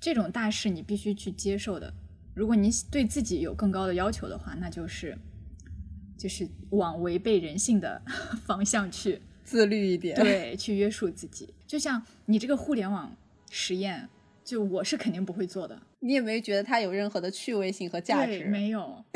[0.00, 1.92] 这种大事你必须去接受的。
[2.32, 5.18] 如果你对自己有更高的要求的话，那就是
[6.18, 8.02] 就是往违背人性的
[8.44, 10.14] 方向去自律一点。
[10.14, 11.54] 对，去约束自己。
[11.66, 13.16] 就像你这个互联网
[13.50, 14.08] 实验，
[14.44, 15.80] 就我是肯定不会做的。
[16.00, 18.44] 你也没觉得它有任何的趣味性和价对，值？
[18.46, 19.04] 没有。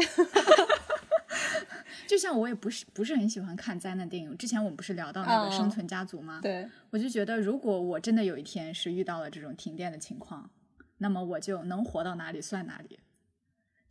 [2.07, 6.41] 就像我也不是不是很喜欢看灾难电影，之前我们不是聊到那个嗯《生存家族》吗？
[6.43, 10.51] 对，我就觉得，如果我真的有一天是遇到了这种停电的情况，
[10.99, 12.99] 那么我就能活到哪里算哪里。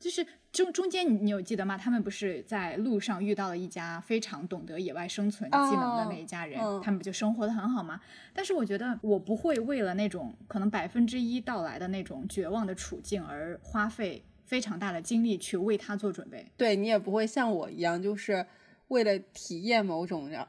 [0.01, 1.77] 就是中中间你你有记得吗？
[1.77, 8.01] 他们不是在路上遇到了一家非常懂得野外生存技能的那一家人，他们不就生活的很好吗？
[8.33, 16.51] 但是我觉得我不会为了那种可能百分之一到来的那种绝望的处境而花费非常大的精力去为他做准备。
[16.57, 18.45] 对你也不会像我一样，就是
[18.87, 20.47] 为了体验某种然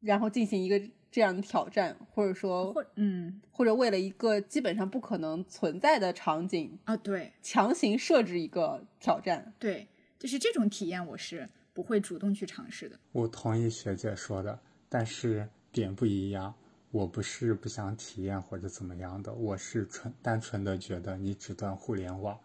[0.00, 9.52] 然后进行一个这样的挑战，或者说或嗯或者为了一个基本上不可能存在的场景，啊，对强行设置一个挑战。
[9.58, 9.86] 对，
[10.18, 12.98] 就是这种体验我是不会主动去尝试的。
[13.12, 16.54] 我同意学姐说的，但是点不一样。
[16.90, 22.38] 我不是不想体验或者怎么样的，我是纯单纯的觉得你只断互联网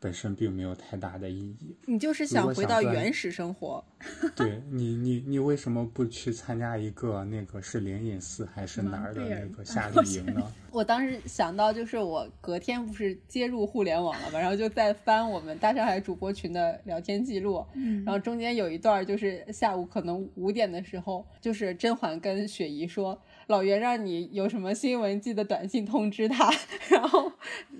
[0.00, 1.76] 本身并没有太大的意义。
[1.86, 3.84] 你就是想回到原始生活，
[4.36, 10.42] 对你，你你为什么不去参加一个那个是灵隐寺还是哪儿的那个夏令营呢？
[10.70, 26.50] 我当时想到，就是我隔天不是接入互联网了嘛，然后就在翻我们大上海主播群的聊天记录，嗯然后中间有一段就是下午可能五点的时候，就是甄嬛跟雪姨说，老袁让你有什么新闻记得短信通知他，
[26.88, 27.30] 然后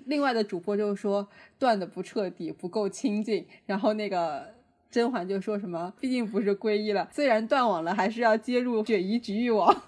[0.05, 1.27] 另外的主播就说
[1.59, 4.59] 断的不彻底，不够亲近，然后那个。
[4.91, 9.83] 甄嬛就说什么，毕竟不是皈依了，虽然断网了，还是要接入雪姨局域网。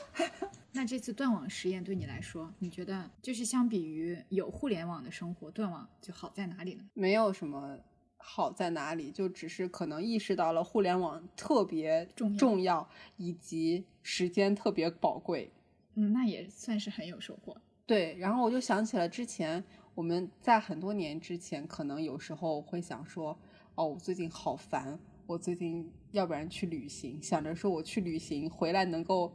[0.72, 6.84] 那这次断网实验对你来说，你觉得就是相比于有互联网的生活，断网就好在哪里呢？
[6.94, 7.78] 没有什么
[8.22, 12.06] 好在哪里，就只是可能意识到了互联网特别
[12.38, 15.50] 重要以及时间特别宝贵。
[15.94, 17.56] 嗯，那也算是很有收获。
[17.86, 23.36] 对，然后我就想起了之前我们在很多年之前，可能有时候会想说，
[23.74, 29.32] 哦，我最近好烦，我最近要不然去旅行，想着说我去旅行回来能够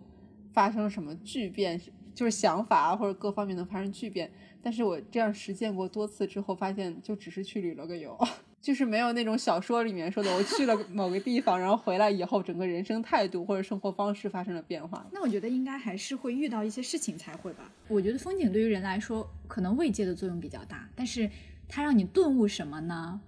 [0.53, 1.81] 发生什么巨变，
[2.13, 4.31] 就是想法啊或者各方面能发生巨变。
[4.61, 8.17] 但是我这样实践过多次之后，发现就只是去旅了个游，
[8.65, 15.05] 就是没有那种小说里面说的，我去了某个地方，然后回来以后，整个人生态度或者生活方式发生了变化。
[15.11, 17.71] 那我觉得应该还是会遇到一些事情才会吧。
[17.87, 21.29] 我觉得风景对于人来说，可能慰藉的作用比较大，但是
[21.69, 23.21] 它让你顿悟什么呢？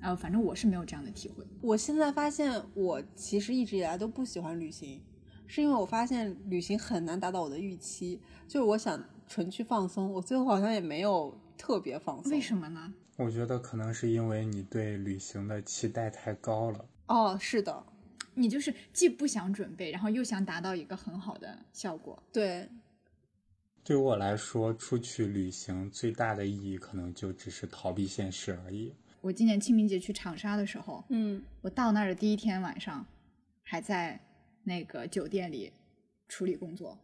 [0.00, 1.44] 呃，反正我是没有这样的体会。
[1.60, 5.02] 我现在发现，我其实一直以来都不喜欢旅行，
[5.46, 8.18] 是因为我发现旅行很难达到我的预期。
[8.48, 12.32] 就是我想纯去放松，我最后好像也没有特别放松。
[12.32, 12.94] 为什么呢？
[13.22, 16.84] 我觉得可能是因为你对旅行的期待太高了。
[17.06, 17.84] 哦，是的，
[18.34, 22.22] 你就是既不想准备，然后又想达到一个很好的效果。
[22.32, 22.68] 对，
[23.84, 28.94] 对我来说，出去旅行最大的意义可能就只是逃避现实而已。
[29.20, 33.06] 我今年清明节去长沙的时候，嗯，我到那儿的第一天晚上，
[33.62, 34.18] 还在
[34.64, 35.72] 那个酒店里
[36.28, 36.98] 处理工作。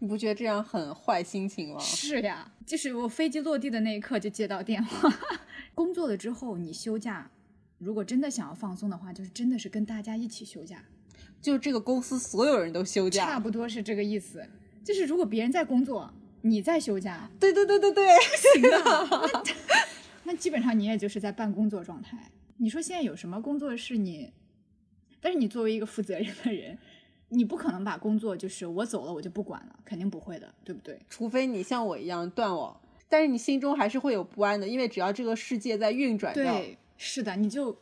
[0.00, 1.80] 你不觉得这样很坏心情吗？
[1.80, 5.12] 是呀，就是我飞机落地的那一刻就接到电话。
[5.78, 7.30] 工作了之后，你休假，
[7.78, 10.82] 如果真的想要放松的话，就是真的是跟大家一起休假，
[11.40, 14.44] 就这个公司所有人都休假，差不多是这个意思。
[14.82, 18.08] 就是如果别人在工作，你在休假，对对对对对，
[18.54, 18.70] 行的。
[18.82, 19.42] 那
[20.34, 22.32] 那基本上你也就是在半工作状态。
[22.56, 24.32] 你说现在有什么工作是你？
[25.20, 26.76] 但是你作为一个负责任的人。
[27.30, 30.98] 你不可能把工作就是我走了我就不管了，肯定不会的，对不对？
[31.08, 37.76] 除非你像我一样断网，但是你心中还是会有不安的，因为只要这个世界在运转，对，是的，你就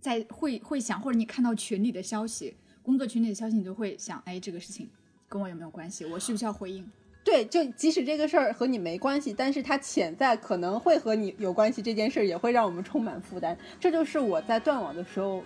[0.00, 4.88] 在会会想，或者你看到群里的消息，工作群里的消息，你就会想，哎，这个事情
[5.28, 6.04] 跟我有没有关系？
[6.04, 6.88] 我需不需要回应？
[7.24, 13.56] 对，就即使这个事儿和你没关系，但是它潜在可能会和你有关系，这件事儿也会让我们充满负担。
[13.78, 15.42] 这就是我在断网的时候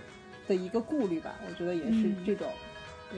[0.46, 2.48] 的一个顾虑吧，我觉得也是这种。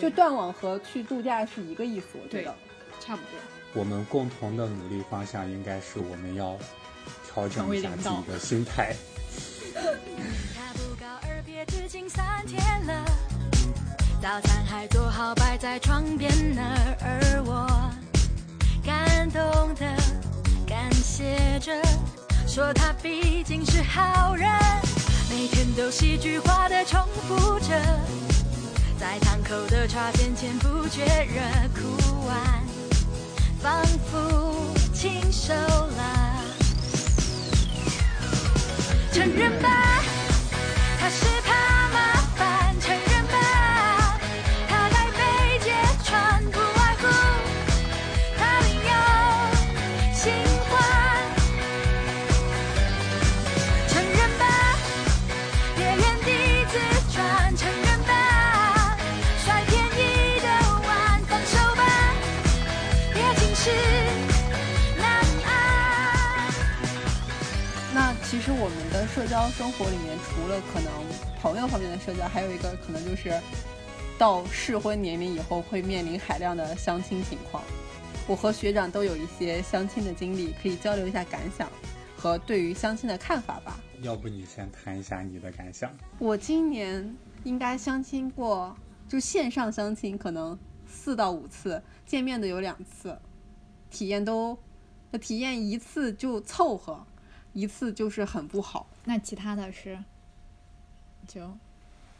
[0.00, 2.54] 就断网和去度假是一个意思，我觉得
[3.00, 3.53] 差不多。
[3.74, 6.56] 我们共同的努力方向应该是我们要
[7.26, 8.94] 调整一下自己的心态。
[14.22, 16.62] 早餐还做好摆在床边呢，
[17.00, 17.68] 而我
[18.82, 19.42] 感动
[19.74, 19.84] 的
[20.66, 21.72] 感谢着，
[22.46, 24.48] 说他毕竟是好人，
[25.28, 27.68] 每天都戏剧化的重复着。
[28.98, 31.42] 在堂口的茶边，前不觉热
[31.74, 32.62] 哭完，
[33.64, 35.54] 仿佛亲手
[35.96, 36.38] 拉。
[39.10, 40.02] 承认吧，
[41.00, 41.24] 他是
[69.56, 70.92] 生活里面，除了可能
[71.40, 73.40] 朋友方面的社交，还有一个可能就是
[74.18, 77.62] 到适婚年龄以后会面临海量的相亲情况。
[78.26, 81.70] 我和学长都有一些相亲的经历，可以交流一下感想
[82.16, 83.78] 和对于相亲的看法吧。
[84.02, 85.88] 要不你先谈一下你的感想？
[86.18, 88.76] 我今年应该相亲过，
[89.08, 93.16] 就线上相亲可能四到五次，见面的有两次，
[93.88, 94.58] 体验都
[95.20, 97.06] 体验一次就凑合。
[97.54, 99.98] 一次就是很不好，那其他的是
[101.26, 101.56] 就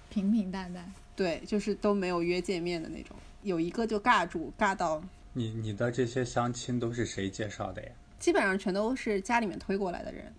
[0.08, 3.14] 平平淡淡，对，就是都没有约见面的那种。
[3.42, 7.88] 有一个就尬住，尬到你你的这些相亲都是谁介绍的呀？
[8.18, 10.32] 基本上全都是家里面推过来的人，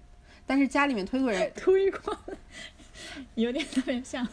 [0.45, 2.17] 但是家里面推过人 推过，
[3.35, 4.25] 有点特别像，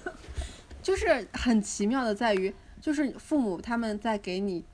[0.80, 4.64] 就是很奇妙的在于，就是父母他们在给你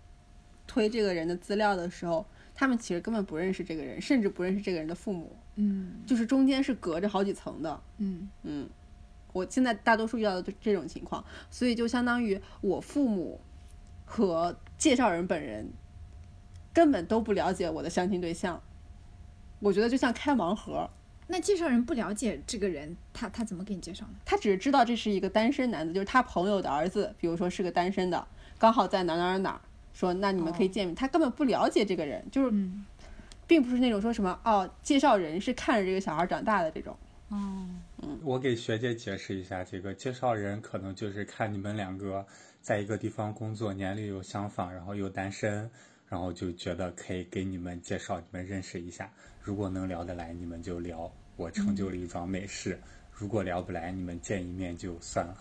[0.66, 2.24] 推这个人的资料的时候，
[2.54, 5.34] 他们其实根本不认识这个人，甚至不认识这个人的父母。
[5.60, 7.82] 嗯，就是中间是隔着好几层的。
[7.96, 8.68] 嗯嗯，
[9.32, 13.40] 我现在大多数遇到的这种情况，所以就相当于我父母
[14.04, 15.68] 和介绍人本人
[16.72, 18.62] 根本都不了解我的相亲对象。
[19.58, 20.88] 我觉得就像开盲盒。
[21.26, 24.14] 那介绍人不了解这个人，他他怎么给你介绍呢？
[24.24, 28.24] 他只是知道这是一个单身男子，就是他朋友的儿子，比如说是个单身的，
[28.58, 29.60] 刚好在哪哪哪哪，
[29.92, 30.94] 说那你们可以见面。
[30.94, 32.70] 他根本不了解这个人，就是。
[33.48, 36.96] 并不是那种说什么哦，介绍人是看着这个小孩长大的这种。
[37.30, 37.66] 哦，
[38.02, 42.24] 嗯，我给学姐解释一下，这个介绍人可能就是看你们两个
[42.60, 45.70] 在一个地方工作，年龄又相仿，然后又单身，
[46.08, 49.10] 然后就觉得可以给你们介绍，你们认识一下。
[49.42, 52.76] 如果能聊得来，你们就聊，我成就了一桩美事；
[53.10, 55.36] 如果聊不来，你们见一面就算了。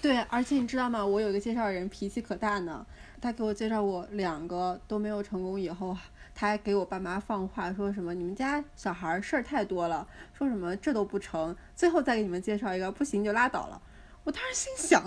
[0.00, 1.04] 对，而且你知道吗？
[1.04, 2.86] 我有一个介绍人脾气可大呢，
[3.20, 5.96] 他给我介绍我两个都没有成功以后。
[6.40, 13.82] 他还给我爸妈放话，说什么你们家小孩事儿太多了，说什么这都不成，最后再给你们介绍一个，不行就拉倒了。
[14.22, 15.04] 我当时心想，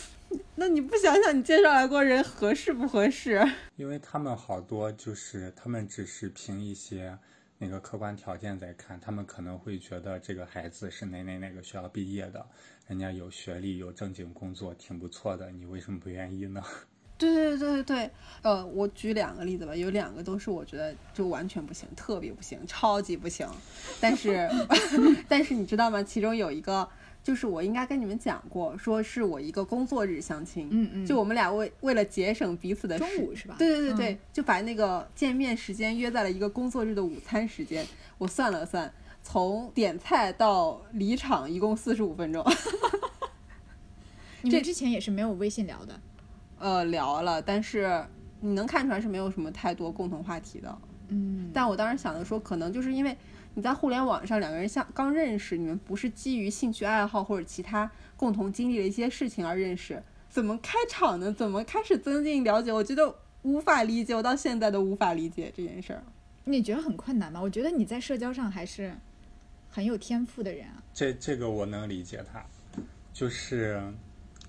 [0.56, 3.42] 那你不想想你介绍来过人合适不合适？
[3.76, 7.18] 因为他们好多就是他们只是凭一些
[7.56, 12.46] 那个客观条件在看，他们可能会觉得这个孩子是哪哪哪个学校毕业的，
[12.86, 16.62] 人家有学历有正经工作，挺不错的，你为什么不愿意呢？
[17.16, 18.10] 对对对对对，
[18.42, 23.48] 呃，我举两个例子吧，有两个都是我觉得就完全不行，特别不行，超级不行。
[24.00, 24.48] 但是
[25.28, 26.02] 但是你知道吗？
[26.02, 26.88] 其中有一个
[27.22, 33.54] 就是我应该跟你们讲过，说是我一个工作日相亲，嗯嗯，就我们俩为为了节省彼此的中午是吧？
[33.58, 37.86] 对对对对，嗯就把那个见面时间约在了一个工作日的午餐时间。
[38.18, 38.92] 我算了算，
[39.22, 42.44] 从点菜到离场一共四十五分钟。
[44.42, 45.98] 这你们之前也是没有微信聊的，
[46.64, 48.02] 呃，聊了，但是
[48.40, 50.78] 你能看出来是没有什么太多共同话题的。
[51.08, 53.14] 嗯，但我当时想的说，可能就是因为
[53.52, 61.30] 你在互联网上两个人像刚认识，你们不是基于兴趣爱好或者其他共同经历的一些事情而认识，怎么开场呢？
[61.30, 62.72] 怎么开始增进了解？
[62.72, 66.02] 我觉得无法理解，我到现在都无法理解这件事儿。
[66.44, 67.42] 你觉得很困难吗？
[67.42, 68.94] 我觉得你在社交上还是
[69.68, 70.82] 很有天赋的人啊。
[70.94, 72.42] 这这个我能理解他，
[73.12, 73.82] 就是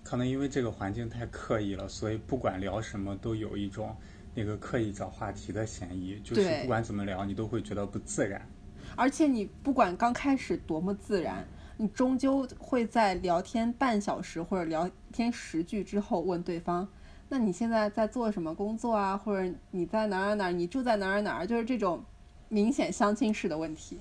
[0.05, 3.93] 可能因为这个环境太刻意了，所以不管聊什么都有一种
[4.35, 8.47] 那个刻意找话题的嫌疑，就是不管怎么聊，你都会觉得不自然。
[8.95, 11.43] 而且你不管刚开始多么自然，
[11.75, 16.87] 你终究会在聊天半小时或者聊天十句之后问对方
[17.27, 19.17] ：“那你现在在做什么工作啊？
[19.17, 20.51] 或者你在哪儿哪儿哪儿？
[20.51, 22.05] 你住在哪儿哪儿？”就是这种
[22.47, 23.97] 明显相亲式的问题。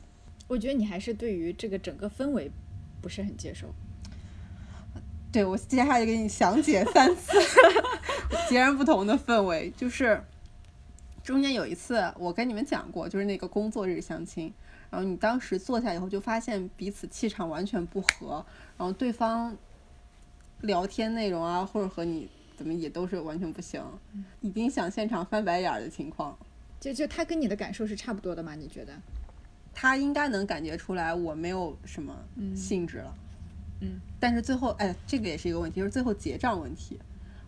[0.46, 2.50] 我觉得你还是对于这个整个氛围
[3.00, 3.74] 不是很接受。
[5.34, 7.32] 对我接下来就给你详解 三次
[8.48, 10.22] 截然不同的氛围，就是
[11.24, 14.54] 中间有一次我跟你们讲过，就是那个工作日相亲，
[14.90, 18.46] 然后你当时坐下以后就发现彼此气场完全不合，
[18.78, 19.56] 然后对方
[20.60, 23.82] 聊天内容啊或者和你怎么也都是完全不行，
[24.40, 26.38] 已经想现场翻白眼儿的情况。
[26.78, 28.54] 就就他跟你的感受是差不多的吗？
[28.54, 28.92] 你觉得？
[29.74, 33.23] 他应该能感觉出来我没有什么嗯兴致了，嗯，
[34.20, 36.98] 但是最后，哎，这个也是一个问题，就是最后结账问题。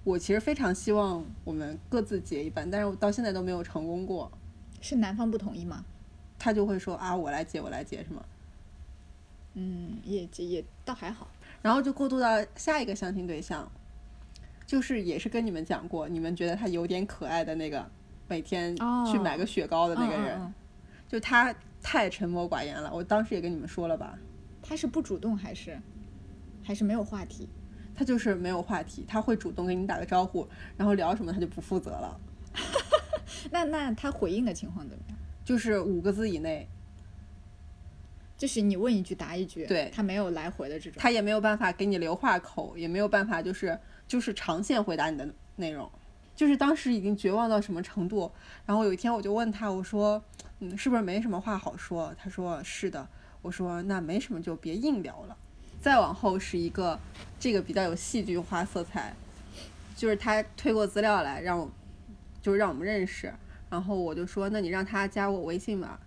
[0.04, 4.30] 我其实非常希望我们各自结一半，但是我到现在都没有成功过。
[4.80, 5.84] 是男方不同意吗？
[6.38, 8.24] 他就会说啊，我来结，我来结，是吗？
[9.54, 11.26] 嗯，也也也倒还好。
[11.62, 13.68] 然后就过渡到下一个相亲对象，
[14.66, 17.84] 就是也是跟你们讲过，你们觉得他有点可爱的那个，
[18.28, 20.54] 每天哦去买个雪糕的那个人，
[21.08, 22.92] 就他太沉默寡言了。
[22.94, 24.16] 我当时也跟你们说了吧，
[24.62, 25.76] 他是不主动还是
[26.66, 27.48] 还是没有话题？
[27.94, 30.46] 他就是没有话题，他会主动给你打个招呼，
[30.76, 32.20] 然后聊什么他就不负责了，
[33.50, 35.16] 那那他回应的情况怎么样？
[35.44, 36.68] 就是五个字以内，
[38.36, 41.00] 就是你问一句答一句，对他没有来回的这种。
[41.00, 45.90] 他也没有办法给你留话口，也没有办法就是就是长线回答你的内容。
[46.34, 48.30] 就是当时已经绝望到什么程度，
[48.66, 50.22] 然后有一天我就问他，我说，
[50.58, 52.14] 嗯，是不是没什么话好说？
[52.18, 53.08] 他说是的。
[53.40, 55.36] 我说那没什么就别硬聊了。
[55.86, 56.98] 再往后是一个
[57.38, 59.14] 这个比较有戏剧化色彩，
[59.94, 61.70] 就是他推过资料来让我，
[62.42, 63.32] 就是让我们认识，
[63.70, 66.00] 然后我就说那你让他加我微信吧，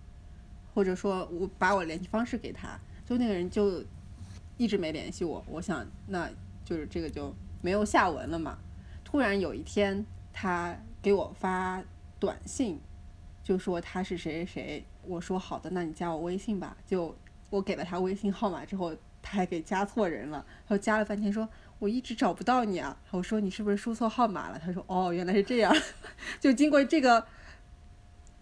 [0.74, 3.82] 或者说我把我联系方式给他，就那个人就
[4.58, 6.30] 一直没联系我，我想那
[6.66, 8.58] 就是这个就没有下文了嘛。
[9.06, 11.82] 突然有一天，他给我发
[12.20, 12.78] 短信，
[13.42, 14.86] 就说他是谁谁谁。
[15.06, 16.76] 我说好的，那你加我微信吧。
[16.86, 17.16] 就
[17.50, 18.94] 我给了他微信号码之后，
[19.30, 21.48] 还给加错人了，然后加了半天说
[21.80, 22.98] 我一直找不到你啊。
[23.12, 24.60] 我说你是不是输错号码了？
[24.64, 25.76] 他说哦，原来是这样。
[26.40, 27.26] 就经过这个。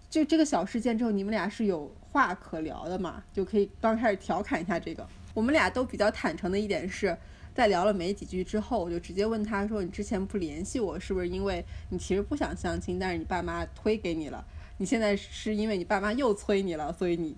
[0.09, 3.21] 就这个小事件之后，你们俩是有话可聊的嘛？
[3.33, 5.05] 就可以刚开始调侃一下这个。
[5.33, 7.15] 我们俩都比较坦诚的一点是，
[7.53, 14.43] 在聊了没几句之后，我就直接问他说：“你之前不联系我，是不是因为你其实不想相亲，但是你爸妈推给你了？
[14.77, 17.35] 你现在是因为你爸妈又催你了，所以你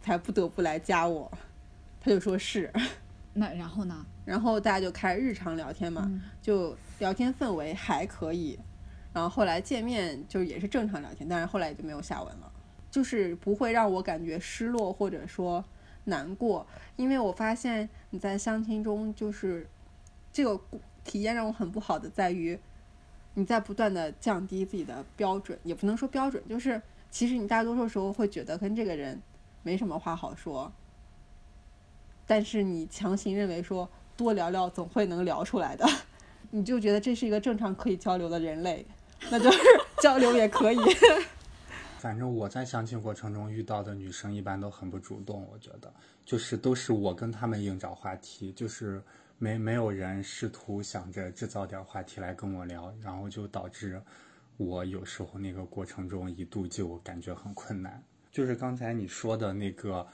[0.00, 1.30] 才不得不来加我？”
[2.04, 2.68] 他就说是，
[3.32, 4.04] 那然后呢？
[4.24, 6.20] 然后大家就开始日常聊天嘛，嗯。
[6.42, 8.58] 就聊天氛围还可以，
[9.12, 12.52] 然后后来见面就也是正常聊天，但是后来也就没有下文了，
[12.90, 15.64] 就是不会让我感觉失落或者说
[16.04, 19.68] 难过，因为我发现你在相亲中就是
[20.32, 20.60] 这个
[21.04, 22.58] 体验让我很不好的在于，
[23.34, 26.82] 你在不断的降低自己的标准，也不能说标准，就是
[27.12, 29.20] 其实你大多数时候会觉得跟这个人
[29.62, 30.72] 没什么话好说，
[32.26, 35.86] 但是你强行认为说多聊聊总会能聊出来的，
[36.50, 38.86] 你就觉得这是一个正常可以交流的人类，
[39.30, 39.58] 那就是
[40.00, 40.78] 交流也可以。
[41.98, 45.92] 反正我在相亲过程中遇到的女生一般都很不主动，我觉得
[46.24, 49.00] 就是都是我跟她们硬找话题，就是
[49.38, 54.02] 没没有人试图想着制造点话题来跟我聊，然后就导致
[54.56, 58.02] 我有时候那个过程中一度就感觉很困难。
[58.32, 60.04] 就是刚才你说的那个，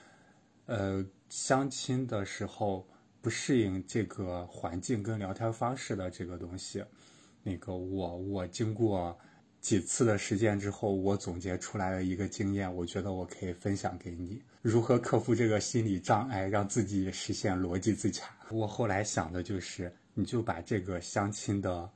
[0.69, 2.87] 呃，相亲的时候
[3.23, 6.85] 不适应这个环境跟聊天方式的这个东西，
[7.43, 9.19] 那个我我经过
[9.63, 18.29] 几次的实践之后，我总结出来了一个经验，我觉得我可以分享给你，如何克服这个心理障碍，让自己实现逻辑自洽。
[18.51, 21.91] 我后来想的就是，你就把这个相亲的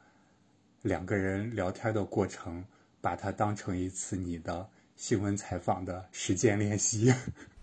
[0.81, 2.65] 两个人聊天的过程，
[3.03, 4.67] 把它当成一次你的
[4.97, 7.13] 新闻采访的实践练习。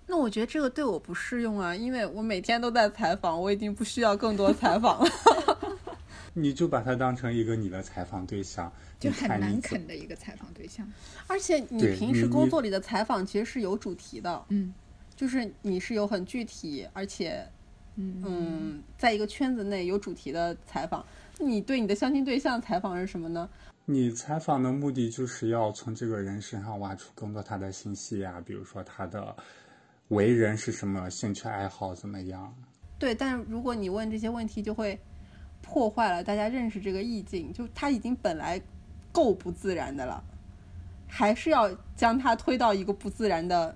[0.10, 5.10] 那我觉得这个对我不适用啊，因为我每天都在采访，我已经不需要更多采访了。
[6.34, 10.92] 你就把它当成一个你的采访对象，就很难啃的一个采访对象。
[11.28, 14.74] 而且你平时工作里的采访其实是有主题的，嗯
[15.16, 17.46] 就是你是有很具体，而且
[17.96, 21.06] 嗯嗯，在一个圈子内有主题的采访。
[21.38, 23.48] 你对你的相亲对象采访是什么呢？
[23.86, 29.36] 你采访的目的就是要从这个人身上挖出更多他的信息啊，比如说他的
[30.10, 32.56] 为人是什么，兴趣爱好怎么样。
[33.00, 35.00] 对，但如果你问这些问题，就会
[35.62, 38.62] 破坏了大家认识这个意境，就他已经本来
[39.12, 40.24] 够不自然的了，
[41.08, 43.76] 还是要将它推到一个不自然的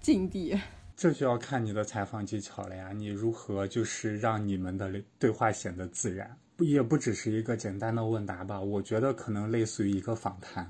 [0.00, 0.58] 境地。
[0.96, 8.60] 这就要看你的采访技巧了呀，你如何就是让你们的对话显得自然，不也不只是一个简单的问答吧？
[8.60, 10.68] 我觉得可能类似于一个访谈，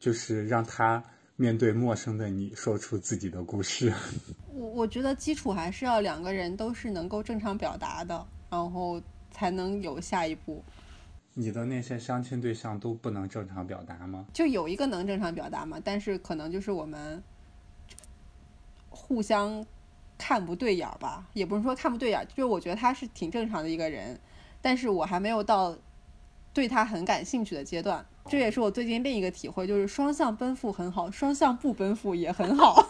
[0.00, 1.00] 就是让他
[1.42, 3.92] 面对陌生的你说出自己的故事。
[4.54, 10.62] 我我觉得基础还是要两个人都是能够正常表达的，然后才能有下一步。
[11.34, 14.24] 你的那些相亲对象都不能正常表达吗？
[14.32, 17.20] 就有一个能正常表达嘛，但是可能就是我们
[18.88, 19.66] 互相
[20.16, 24.16] 看不对眼儿吧，也不是说看不对眼儿，就是我觉得他是挺正常的一个人，
[24.60, 25.76] 但是我还没有到
[26.54, 28.06] 对他很感兴趣的阶段。
[28.28, 32.88] 这也是我最近另一个体会，就是双向奔赴很好，双向不奔赴也很好。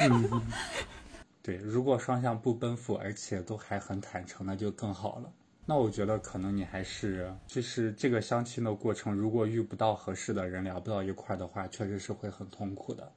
[0.00, 0.42] 嗯，
[1.42, 5.32] 对，如果双向不奔赴，而且都还很坦诚，那就更好了。
[5.64, 13.10] 那我觉得可能你还是就是这个相亲的过程，如果遇不到合适的人，聊不到一块儿的话，确实是会很痛苦的。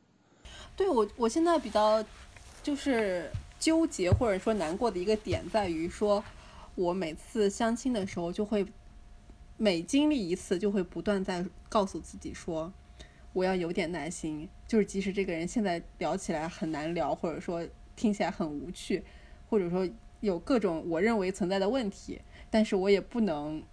[0.76, 2.06] 对我，我现在比较
[2.62, 6.24] 就是纠结或者说难过的一个点在于说，
[6.76, 8.64] 我每次相亲的时候就会
[9.58, 12.72] 每经历一次，就会不断在告诉自己说，
[13.34, 19.04] 我要有点耐心，就是即使这个人现在聊起来很难聊，或者说听起来很无趣，
[19.50, 19.88] 或者说
[20.20, 23.64] 有各种我认为存在的问题，但是我也不能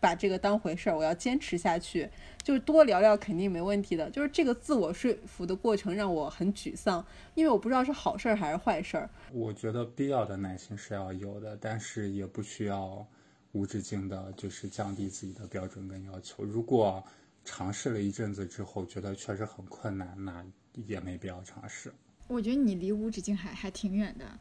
[0.00, 2.08] 把这个当回事儿，我要坚持下去。
[2.42, 9.10] 就是多聊聊肯定没问题的，就是这个自我说服的过程让我很沮丧，因为我不知道是好事儿还是坏事儿。
[9.32, 13.06] 我觉得必要的耐心是要有的，但是也不需要
[13.52, 16.44] 无止境的，就是降低自己的标准跟要求。
[16.44, 17.02] 如果
[17.44, 20.44] 尝试了一阵子之后，觉得确实很困难，那
[20.74, 21.92] 也没必要尝试。
[22.26, 24.38] 我觉得你离无止境还还挺远的。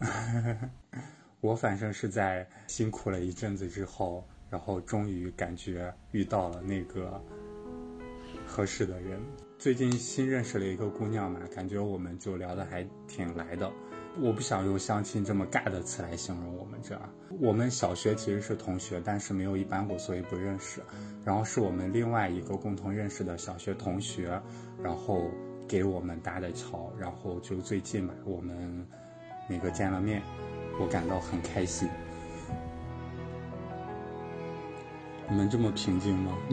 [1.40, 7.22] 我反正是在辛苦了一阵子之后，然后终于感觉遇到了那个
[8.46, 9.20] 合适的人。
[9.58, 13.70] 最近新认识了一个姑娘嘛，感觉我们就聊得还挺来的。
[14.20, 16.96] 我不想用相亲这么尬的词来形容我们这。
[17.40, 20.80] 我们小学其实是同学，但是没有一般过，所以不认识。
[21.24, 24.40] 然后是我们另外一个共同认识的小学同学，
[24.80, 25.22] 然后
[25.66, 26.92] 给我们搭的桥。
[26.98, 28.86] 然后就最近嘛，我们
[29.48, 30.22] 那个见了面，
[30.78, 31.88] 我感到很开心。
[35.28, 36.38] 你们这么平静吗？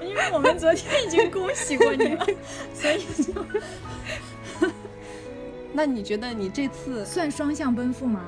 [0.00, 2.26] 因为我们昨天已经恭喜过你了，
[2.74, 3.32] 所以就
[5.72, 8.20] 那你觉得你这次算双向奔赴吗？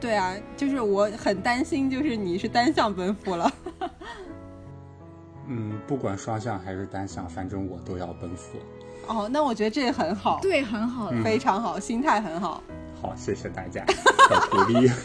[0.00, 3.50] 对啊，就是我很担心，就是你是单向奔赴了。
[5.48, 8.58] 嗯，不管双向还是单向，反正我都要奔赴。
[9.06, 11.22] 哦，那我觉得这很好，对，很好了。
[11.22, 12.62] 非常好，心态很好。
[13.00, 13.84] 好，谢谢大家
[14.28, 14.90] 的鼓励。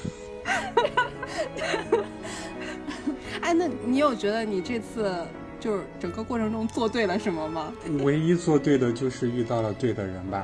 [3.41, 5.25] 哎，那你有觉得你这次
[5.59, 7.73] 就是整个过程中做对了什么吗？
[8.03, 10.43] 唯一做对的就是遇到了对的人吧。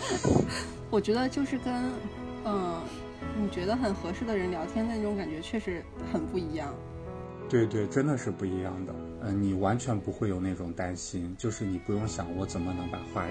[0.90, 1.72] 我觉得就是跟，
[2.44, 2.80] 嗯，
[3.40, 5.82] 你觉得很合适的人聊天的那种感觉确实
[6.12, 6.74] 很不一样。
[7.48, 8.94] 对对，真的是不一样的。
[9.22, 13.24] 嗯、你完全不会有那种担心，就是你不用想我怎么能把话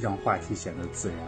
[0.00, 1.18] 让话题显得自然。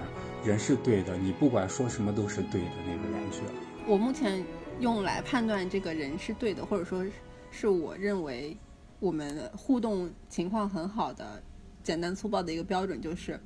[0.45, 3.38] 人是对的，你不管说什么都是对的那个感觉。
[3.86, 4.45] 我目前
[4.80, 7.05] 用来判断这个人是对的，或者说
[7.55, 8.57] 是我认为
[8.98, 11.40] 我们互动情况很好的
[11.84, 13.40] 简单粗暴的一个标准就是，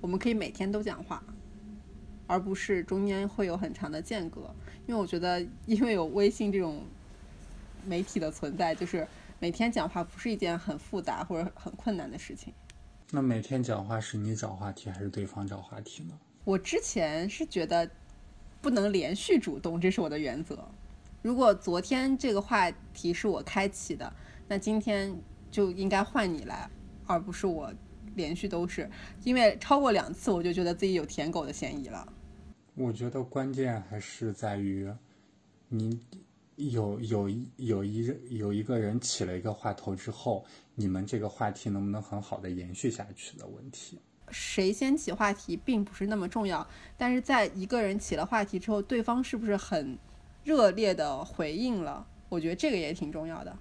[0.00, 1.22] 我们可以每天都讲话，
[2.26, 4.52] 而不是中间会有很长的间隔。
[4.86, 6.82] 因为我觉得，因为有微信这种
[7.86, 9.06] 媒体的存在，就是
[9.38, 12.52] 每天讲话不是一件很复杂或者很困难的事情。
[13.12, 16.18] 那每天讲话是你找话题还是对方找话题呢？
[16.44, 17.88] 我之前是觉得
[18.60, 20.68] 不能连续主动，这是我的原则。
[21.22, 24.12] 如果昨天这个话题是我开启的，
[24.48, 25.16] 那今天
[25.50, 26.68] 就应该换你来，
[27.06, 27.72] 而不是我
[28.16, 28.90] 连续都是。
[29.22, 32.12] 因为超过两次，我就觉得自己有舔狗的嫌疑了。
[32.74, 34.90] 我觉得关键还是在于
[35.68, 36.00] 你
[36.56, 40.44] 有有一有一有一个人起了一个话头之后，
[40.74, 44.00] 你们这个话题能不能很好的延续下去的问题。
[44.30, 46.66] 谁先起话题并不是那么重要，
[46.96, 49.98] 但是在一个人起了话题之后，对方是不是很
[50.44, 52.06] 热烈的回应了？
[52.28, 53.56] 我觉得这个也挺重要的。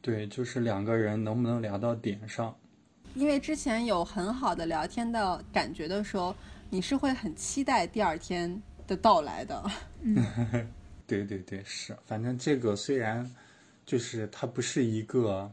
[0.00, 2.54] 对，就是两个人能不能聊到点上。
[3.14, 6.34] 因为之前有很好的聊天的感觉的时候，
[6.68, 9.70] 你是会很期待第二天的到来的。
[10.02, 10.16] 嗯
[11.06, 13.30] 对对对，是，反正这个虽然
[13.86, 15.50] 就是它不是一个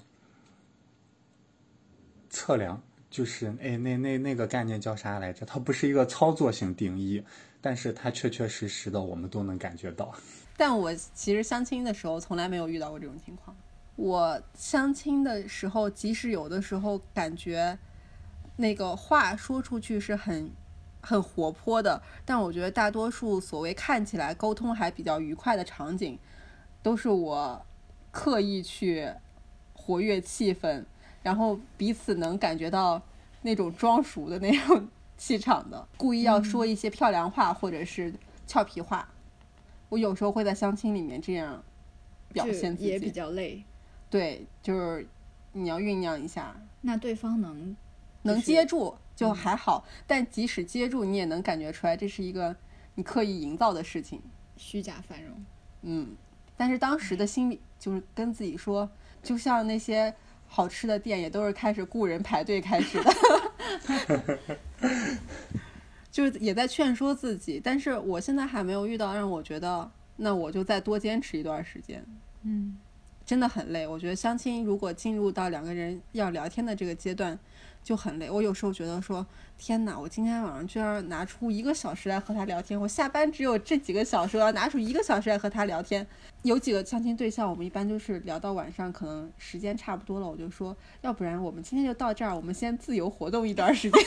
[2.30, 5.46] 测量，就是哎那那那个概念叫啥来着？
[5.46, 7.24] 它不是一个操作性定义，
[7.62, 10.14] 但是它确确实实的我们都能感觉到。
[10.62, 13.58] 但我其实相亲的时候从来没有遇到过这种情况。
[13.96, 17.80] 我相亲的时候，即使有的时候感觉
[18.58, 20.52] 那个话说出去是很
[21.02, 26.20] 很活泼的，但我觉得大多数所谓看起来沟通还比较愉快的场景，
[26.84, 27.66] 都是我
[28.12, 29.12] 刻意去
[29.74, 30.86] 活跃气氛，
[31.24, 33.02] 然后彼此能感觉到
[33.42, 34.88] 那种装熟的那种
[35.18, 38.14] 气场的，故意要说一些漂亮话或者是
[38.46, 39.10] 俏皮话。
[39.92, 41.62] 我有时候会在相亲里面这样
[42.32, 43.62] 表现自己，也比较累。
[44.10, 45.06] 对，就是
[45.52, 47.76] 你要酝酿一下，那对方能
[48.22, 52.56] 能就是接住就还好，但即使接住，你也能感觉出来这是一个
[52.96, 54.22] 你刻意营造的事情。
[54.56, 55.46] 虚假繁荣。
[55.82, 56.16] 嗯，
[56.56, 58.90] 但是当时的心里就是跟自己说，
[59.22, 60.14] 就像那些
[60.48, 64.40] 好吃的店也都是开始雇人排队开始的，
[66.12, 67.60] 就是也在劝说自己。
[67.64, 72.06] 但是我现在还没有遇到让我觉得，那我就再多坚持一段时间。
[72.44, 72.78] 嗯，
[73.26, 73.88] 真的很累。
[73.88, 77.38] 我觉得相亲如果进入到两个人要聊天的这个阶段，
[77.84, 78.30] 就很累。
[78.30, 79.26] 我有时候觉得说，
[79.58, 86.06] 天哪，我今天晚上居然拿出一个小时来和他聊天，我下班只有这几个小时，我要拿出一个小时来和他聊天。
[86.44, 94.04] 有几个相亲对象，我们一般就是聊到晚上，可能时间差不多了，我就说，要不然我们今天就到这儿，我们先自由活动一段时间。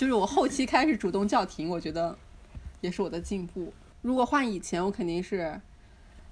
[0.00, 2.16] 就是我后期开始主动叫停，我觉得
[2.80, 3.70] 也是我的进步。
[4.00, 5.60] 如果换以前，我肯定是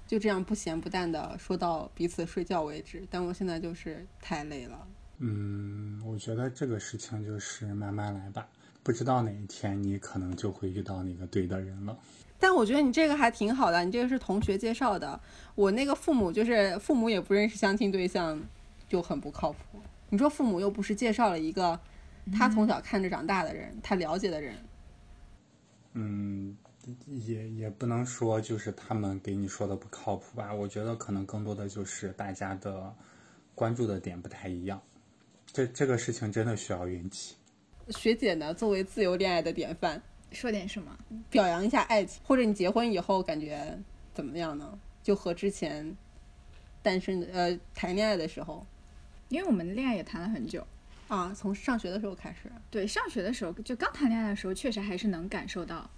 [0.07, 3.05] 就这样不咸不淡的说到彼此睡觉为止。
[3.11, 4.87] 但我现在就是太累了。
[5.19, 8.47] 嗯，我觉得这个事情就是慢慢来吧，
[8.81, 11.95] 不知道哪一天你可能就会遇到那个对的人了。
[12.39, 15.21] 但我觉得你这个还挺好的，你这个是同学介绍的。
[15.53, 18.41] 我那个父母就是父母也不认识相亲对象，
[18.87, 19.59] 就很不靠谱。
[20.09, 21.79] 你说父母又不是介绍了一个
[22.31, 24.55] 他从小看着长大的人，他了解的人，
[25.93, 26.57] 嗯，
[27.05, 30.53] 也也不能说就是他们给你说的不靠谱吧。
[30.53, 32.93] 我觉得可能更多的就是大家的
[33.55, 34.81] 关注的点不太一样。
[35.51, 37.35] 这这个事情真的需要运气。
[37.89, 40.01] 学姐呢，作为自由恋爱的典范，
[40.31, 40.97] 说点什么？
[41.29, 43.77] 表扬一下爱情，或者你结婚以后感觉
[44.13, 44.79] 怎么样呢？
[45.01, 45.97] 就和之前
[46.83, 48.63] 单身的呃谈恋爱的时候
[49.29, 50.65] 因为我们恋爱也谈了很久，
[51.09, 55.89] 啊，从上学的时候开始，对，上学的时候就刚谈恋爱的时候，确实还是能感受到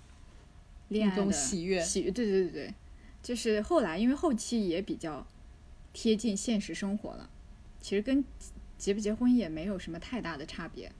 [0.88, 2.74] 恋爱那种的喜悦喜悦，对对对对，
[3.22, 5.28] 就是后来因为后期也比较
[5.94, 7.30] 贴近现实生活了，
[7.80, 8.24] 其实跟
[8.78, 10.92] 结不结婚也没有什么太大的差别，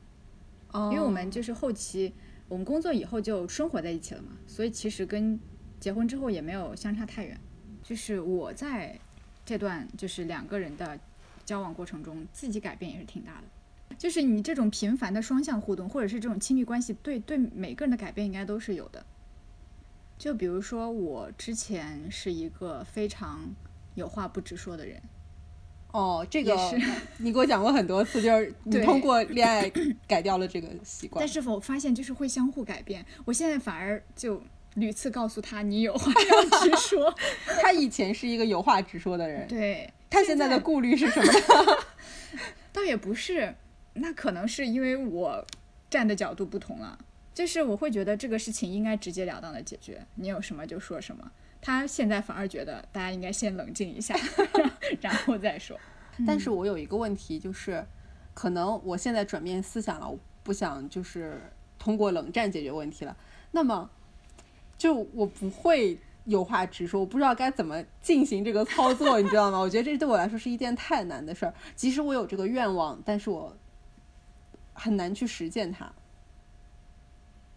[0.72, 2.14] 哦因为我们就是后期
[2.48, 5.40] 我们工作以后就生活在一起了嘛，所以其实跟
[5.80, 7.40] 结婚之后也没有相差太远。
[7.82, 9.00] 就是我在
[9.44, 11.00] 这段就是两个人的
[11.44, 13.44] 交往过程中，自己改变也是挺大的。
[14.02, 19.06] 就是你这种频繁的双向互动，或者是这种亲密关系，对对每个人的改变应该都是有的。
[20.18, 23.54] 就比如说我之前是一个非常
[23.94, 25.00] 有话不直说的人，
[25.92, 26.82] 哦，这个是
[27.22, 29.72] 你给我讲过很多次，就是 你通过恋爱
[30.08, 31.24] 改掉了这个习惯。
[31.24, 33.06] 但是我发现就是会相互改变。
[33.24, 34.42] 我现在反而就
[34.74, 37.14] 屡次告诉他，你有话 要直说。
[37.62, 41.78] 他以前是一个有话直说的人，对，他现在的顾虑是什么呢？
[42.74, 43.54] 倒也不是，
[43.94, 45.46] 那可能是因为我
[45.90, 46.98] 站的角度不同了。
[47.34, 51.32] 就是我会觉得这个事情应该直截了当的解决，你有什么就说什么。
[51.62, 54.14] 他现在反而觉得大家应该先冷静一下，
[55.00, 55.80] 然后再说。
[56.28, 57.86] 但是我有一个问题，就是
[58.34, 61.42] 可能我现在转变思想了，我不想就是
[61.80, 63.16] 通过冷战解决问题了。
[63.52, 63.90] 那么，
[64.78, 69.58] 就我不会有话直说，我不知道该怎么进行这个操作，你知道吗？
[69.58, 71.54] 我觉得这对我来说是一件太难的事儿。
[71.76, 73.56] 即使我有这个愿望，但是我
[74.82, 75.92] 很难去实践它。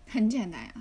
[0.07, 0.75] 很简单呀，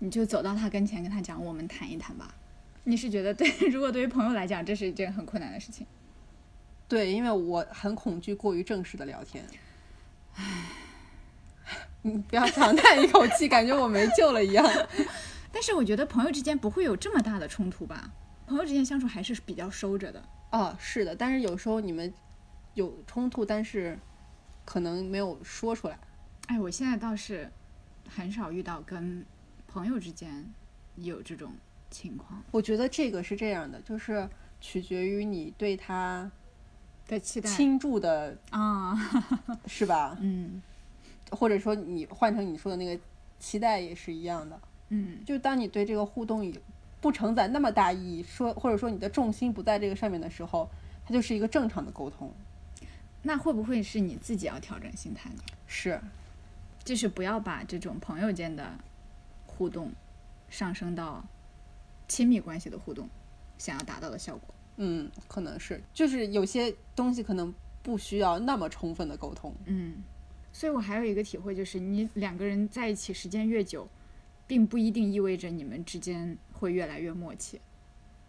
[0.00, 2.34] 你就走到他跟前，跟他讲，我们谈一谈吧。
[2.82, 3.48] 你是觉得对？
[3.70, 5.86] 如果对于朋友来讲，这是一件很困难的事情。
[6.88, 9.46] 对，因为我很恐惧过于正式的聊天。
[10.34, 10.70] 唉，
[12.02, 14.68] 你不要长叹一口气，感觉我没救了一样。
[15.52, 18.10] 但是我觉得朋友之间不会有这么大的冲突吧？
[18.48, 20.20] 朋友之间相处还是比较收着的。
[20.50, 22.12] 哦，是的，但是有时候你们
[22.74, 23.96] 有冲突，但是
[24.70, 25.98] 可能没有说出来。
[26.46, 27.50] 哎，我现在倒是
[28.08, 29.26] 很少遇到跟
[29.66, 30.48] 朋友之间
[30.94, 31.52] 有这种
[31.90, 34.28] 情况我觉得这个是这样的，就是
[34.60, 36.30] 取决于你对他
[37.08, 38.94] 的期待倾注的，啊。
[39.66, 40.16] 是吧？
[40.20, 40.62] 嗯
[41.32, 43.02] 或者说你换成你说的那个
[43.40, 44.60] 期待也是一样的。
[44.90, 46.56] 嗯就当你对这个互动以
[47.00, 50.70] 不承载那么大意义，说或者说你的重心不在这个上面的时候，
[51.04, 52.32] 它就是一个正常的沟通。
[53.22, 55.42] 那会不会是你自己要调整心态呢？
[55.66, 56.00] 是，
[56.82, 58.72] 就是不要把这种朋友间的
[59.46, 59.92] 互动
[60.48, 61.24] 上升到
[62.08, 63.08] 亲密关系的互动，
[63.58, 64.54] 想要达到的效果。
[64.76, 69.54] 嗯，可能是，就是有些东西可能不需要那么充分的沟通。
[69.66, 69.96] 嗯，
[70.50, 73.86] 所以我还有一个体会，就是你两个人在一起时间越久，
[74.46, 77.60] 并不一定意味着你们之间会越来越默契。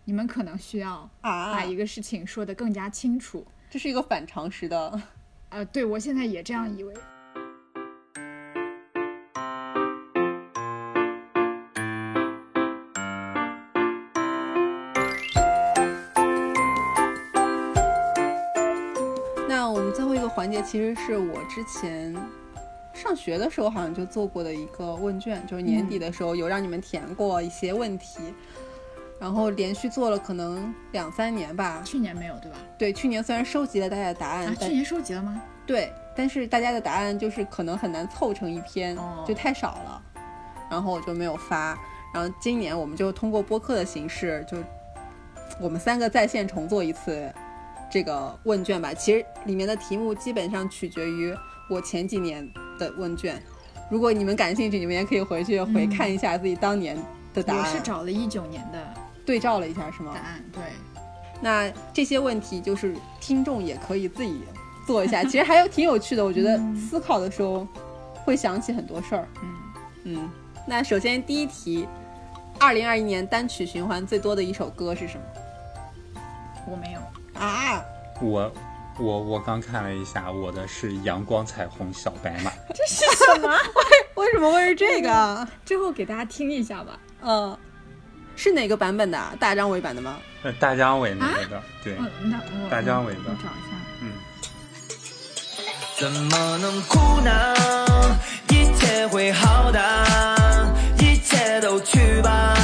[0.03, 3.47] 你们可能需要啊把一个事情说得更加清楚。
[3.71, 5.01] 这是一个反常识的。
[5.47, 6.93] 啊，对我现在也这样以为。
[19.47, 22.13] 那我们最后一个环节，其实是我之前
[22.93, 28.19] 上学的时候好像就做过的一个问卷，就是年底的时候有让你们填过一些问题，
[29.21, 31.79] 然后连续做了可能两三年吧。
[31.85, 32.57] 去年没有对吧？
[32.75, 35.39] 对，去年虽然收集了大家的答案，啊，去年收集了吗？
[35.67, 40.01] 对，但是大家的答案就是可能很难凑成一篇，哦就太少了，
[40.71, 41.77] 然后我就没有发。
[42.11, 44.57] 然后今年我们就通过播客的形式，就
[45.59, 47.31] 我们三个在线重做一次
[47.91, 48.91] 这个问卷吧。
[48.91, 51.31] 其实里面的题目基本上取决于
[51.69, 52.45] 我前几年
[52.79, 53.39] 的问卷。
[53.89, 56.97] 如果你们感兴趣，你们也可以回去回看一下自己当年
[57.33, 58.79] 的答案我，是找了一九年的
[59.25, 60.21] 对照了一下，是吗答？
[60.21, 60.61] 案，对，
[61.41, 64.41] 那这些问题就是听众也可以自己
[64.85, 66.23] 做一下， 其实还有挺有趣的。
[66.23, 67.67] 我觉得思考的时候
[68.25, 69.27] 会想起很多事儿。
[69.41, 69.55] 嗯，
[70.03, 70.29] 嗯，
[70.65, 71.87] 那首先第一题，
[72.59, 75.23] 二零二一年单曲循环最多的一首歌是什么
[76.69, 76.99] 我没有。
[77.39, 77.83] 啊？
[78.21, 78.51] 我
[78.99, 82.51] 我我刚看了一下，我的是阳光彩虹小白马。
[82.73, 83.49] 这是什么？
[84.15, 85.49] 为为什么会是这个啊？
[85.65, 86.99] 最后给大家听一下吧。
[87.23, 87.57] 嗯，
[88.43, 89.35] 是哪个版本的啊？
[89.39, 90.17] 大张伟版的吗？
[90.41, 91.95] 呃，大张伟那个的，对，
[92.71, 93.77] 大张伟的我找一下。
[94.01, 94.13] 嗯，
[95.99, 97.55] 怎么能哭呢？
[98.49, 99.79] 一切会好的，
[100.97, 102.55] 一切都去吧，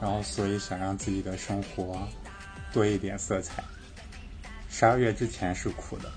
[0.00, 1.98] 然后所以想让自己的生活
[2.72, 3.62] 多一点色彩。
[4.70, 6.10] 十二月之前是苦的，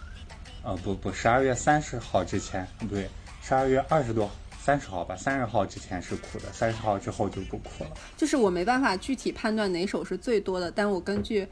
[0.64, 3.10] 呃不不，十二月三十号之前不对，
[3.42, 4.30] 十二月二十多
[4.62, 7.92] 三十号吧，三十号之前是苦的，三十号之后就不苦了。
[8.18, 11.48] 就是我没办法具体判断哪首是最多的，但我根据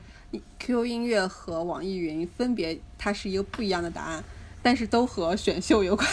[0.59, 4.23] QQ 音乐和网易云分别，它是一个不一样的答案，
[4.61, 6.07] 但是都和选秀有关，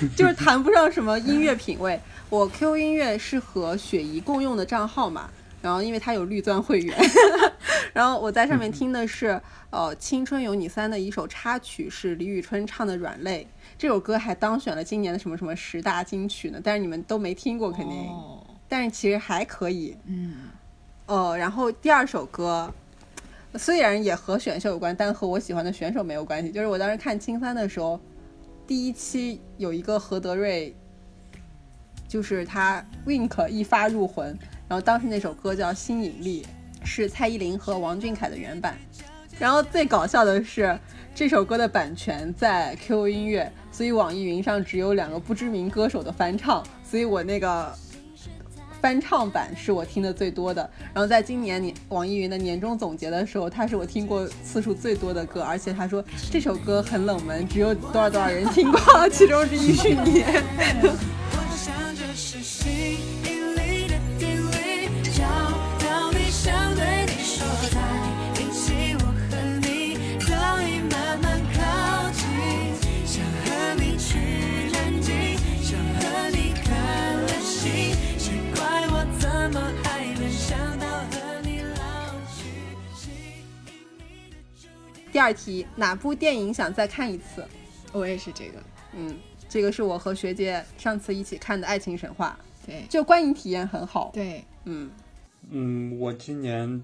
[0.16, 1.98] 就是谈不上什么音乐品味。
[2.30, 5.30] 我 QQ 音乐是和雪姨共用的账号嘛，
[5.62, 6.96] 然后因为她有绿钻会员，
[7.92, 9.40] 然后我在上面听的是
[9.70, 13.46] 呃《青春有你三》的一首插曲，是李宇春唱的《软肋》。
[13.78, 17.96] 这首歌还当选了今年的什么什么十大金曲呢，但是你们都没听过，肯定。
[18.08, 19.96] 哦，但是其实还可以。
[20.06, 20.48] 嗯，
[21.06, 22.72] 呃，然后第二首歌
[23.56, 26.50] 虽然也和选秀有关，但和我喜欢的选手没有关系。
[26.50, 28.00] 就是我当时看青三的时候，
[28.66, 30.74] 第一期有一个何德瑞，
[32.08, 34.28] 就是他 Wink 一发入魂，
[34.68, 36.46] 然后当时那首歌叫《新引力》，
[36.86, 38.78] 是蔡依林和王俊凯的原版。
[39.38, 40.78] 然后最搞笑的是，
[41.14, 47.76] 这首歌的版权在 QQ 音乐，所以网易云上只有两个不知名歌手的翻唱，所以我那个
[48.84, 50.68] 翻唱版是我听的最多的。
[50.92, 60.22] 然后在今年年网易云的年终总结的时候，它是我听过次数最多的歌，而且他说这首歌很冷门，只有多少多少人听过，其中之一是你。
[61.32, 65.24] 我想这是吸引力的定律，找
[65.88, 67.80] 到你，想对你说，才
[68.38, 69.96] 引起我和你
[79.50, 82.48] 么还能想到和你老去，
[82.94, 85.02] 吸引力的注定。
[85.12, 87.46] 第二题，哪部电影想再看一次？
[87.92, 89.16] 我也是这个，嗯，
[89.48, 94.10] 这个是我和学姐上次一起看的《爱情神话对》，就观影体验很好。
[94.12, 94.90] 对，嗯，
[95.50, 96.82] 嗯，我今年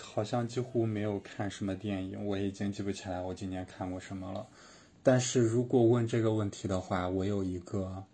[0.00, 4.46] 好像几乎没有看什么电影，我已经记不起来我今年看过什么了。
[5.02, 8.04] 但是如果问这个问题的话，我有一个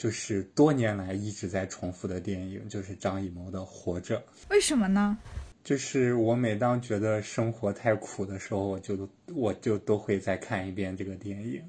[0.00, 4.16] 就是多年来一直在重复的电影，就是张艺谋的《活着》。
[4.48, 5.18] 为什么呢？
[5.62, 11.62] 就是我每当觉得生活太苦的时候，我就我就都会再看一遍这个电影。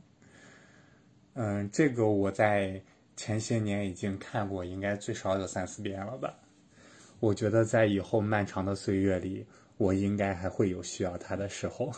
[1.34, 2.82] 嗯，这个我在
[3.18, 6.34] 前些年已经看过，应该最少有三四遍了吧。
[7.20, 11.92] 我觉得在以后漫长的岁月里，我应该还会有需要它的时候。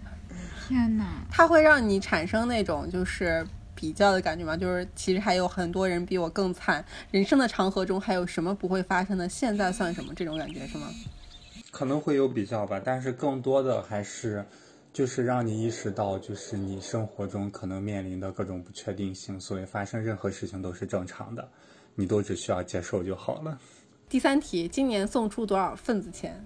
[0.66, 1.26] 天哪！
[1.30, 3.46] 它会让你产生那种就是
[3.78, 4.56] 比较的感觉吗？
[4.56, 9.28] 就是其实还有很多人比我更惨，人生的长河中还有什么不会发生的？
[9.28, 10.12] 现在算什么？
[10.16, 10.88] 这种感觉是吗？
[11.70, 14.44] 可能会有比较吧，但是更多的还是
[14.92, 21.48] 就是让你意识到，就是你生活中可能面临的各种不确定性，所以发生任何事情都是正常的，
[21.94, 23.56] 你都只需要接受就好了。
[24.08, 26.44] 第三题，今年送出多少份子钱？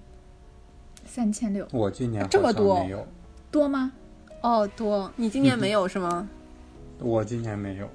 [1.07, 3.07] 三千六我今年这么多没有，
[3.51, 3.93] 多吗？
[4.43, 5.11] 哦，多。
[5.17, 6.29] 你今年没有是吗？
[7.01, 7.89] 我今年没有。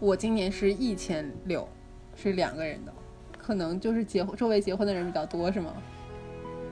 [0.00, 1.68] 我今年是一千六，
[2.16, 2.92] 是两个人的，
[3.38, 5.74] 可能就是结婚周围结婚的人比较多是吗？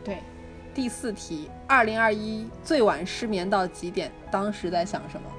[0.02, 0.18] 对，
[0.74, 4.10] 第四题，二零二一最晚失眠到几点？
[4.30, 5.30] 当时在想什么？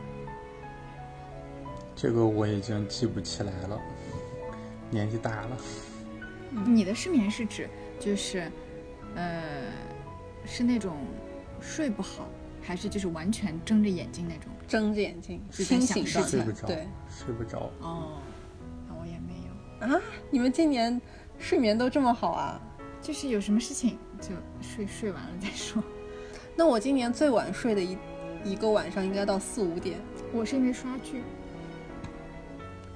[1.95, 3.79] 这个我已经记不起来了，
[4.89, 5.57] 年纪大了。
[6.65, 8.51] 你的失眠是指就是，
[9.15, 9.41] 呃，
[10.45, 10.97] 是那种
[11.59, 12.29] 睡不好，
[12.61, 14.51] 还是就是完全睁着眼睛那种？
[14.71, 16.51] 睁着眼睛，清醒状态睡不。
[16.53, 17.69] 着，对，睡不着。
[17.81, 18.13] 哦，
[18.87, 21.01] 那我也没有，啊，你们今年
[21.37, 22.57] 睡眠都这么好啊？
[23.01, 24.29] 就是有什么事情就
[24.61, 25.83] 睡睡完了再说。
[26.55, 27.97] 那我今年最晚睡的一
[28.45, 29.99] 一个晚上应该到四五点。
[30.31, 31.21] 我是因为刷剧，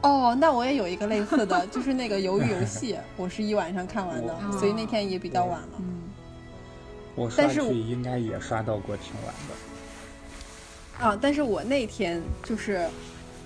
[0.02, 5.70] 哦，那我也有一个类似的， 就是那个《鱿鱼游戏》，我是一晚上看完的，哦所以那天也比较晚了。
[5.80, 6.04] 嗯，
[7.16, 9.75] 我刷但是我剧应该也刷到过挺晚的。
[11.00, 12.88] 啊，但是我那天就是，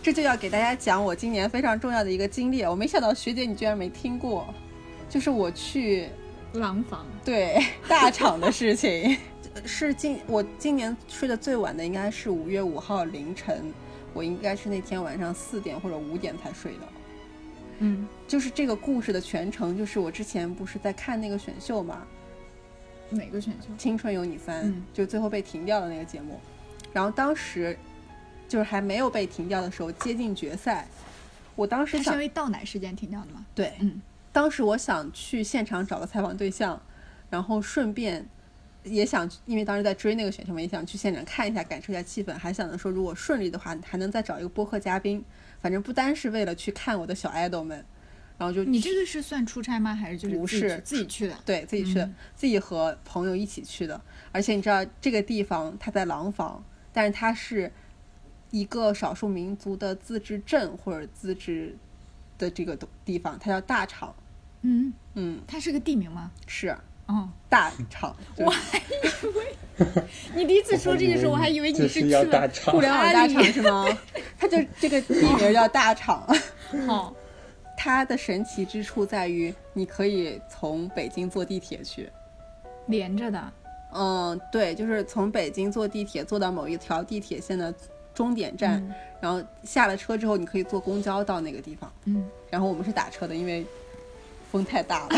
[0.04, 2.62] 这就要给大家讲我今年非常重要的一个经历。
[2.64, 4.54] 我没想到学姐你居然没听过，
[5.10, 6.08] 就是我去
[6.54, 9.18] 廊坊对大厂的事情，
[9.66, 13.74] 是今我今年睡得最晚的应该是五月五号凌晨，
[14.14, 16.80] 我应该是那天晚上四点或者五点才睡的。
[17.80, 22.06] 嗯，就是这个故事的全程，就是我之前不是在看那个选秀嘛，
[23.10, 26.40] 哪个选秀《青春有你三》嗯就最后被停掉的那个节目。
[26.94, 27.78] 然后当时
[28.48, 30.88] 就是还没有被停掉的时候，接近决赛，
[31.56, 33.46] 我当时是因，为倒奶事件停掉的吗？
[33.54, 36.82] 对，嗯，当时我想去现场找个采访对象，
[37.30, 38.28] 然后顺便
[38.84, 45.24] 也想，因为当时在追那个选秀嘛，也想去现场看一下，感受一下气氛，还想着说如果顺利的话，还能再找一个播客嘉宾，
[45.62, 47.86] 反正不单是为了去看我的小 idol 们，
[48.38, 49.94] 然后就你这个是算出差吗？
[49.94, 51.36] 还是就是不是自己去的？
[51.46, 54.00] 对自己去的，嗯自己和朋友一起去的。
[54.32, 56.64] 而且你知道这个地方它在廊坊，
[56.94, 57.72] 但是它是
[58.52, 61.76] 一个少数民族的自治镇或者自治
[62.38, 64.14] 的这个地方，它叫大厂。
[64.62, 66.32] 嗯，嗯，它是个地名吗？
[66.48, 66.76] 是
[67.08, 69.56] 哦，大厂， 我还以为
[70.36, 73.86] 你第一次说这个时候，我还以为你是去了互联网大厂是吗？
[74.38, 76.28] 它就这个地名叫大厂。
[76.86, 77.16] 好，
[77.78, 82.10] 它的神奇之处在于，你可以从北京坐地铁去。
[82.88, 83.54] 连着的。
[83.94, 87.74] 嗯，对，就是从北京坐地铁坐到某一条地铁线的
[88.14, 91.92] 终点站，嗯然后下了车之后，你可以坐公交到那个地方。
[92.06, 93.66] 嗯，然后我们是打车的，因为
[94.52, 95.10] 风太大了，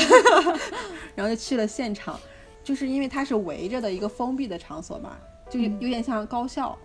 [1.16, 2.20] 然后就去了现场，
[2.64, 5.18] 就是因为它是围着的一个封闭的场所嘛，
[5.50, 6.78] 就有有点像高校。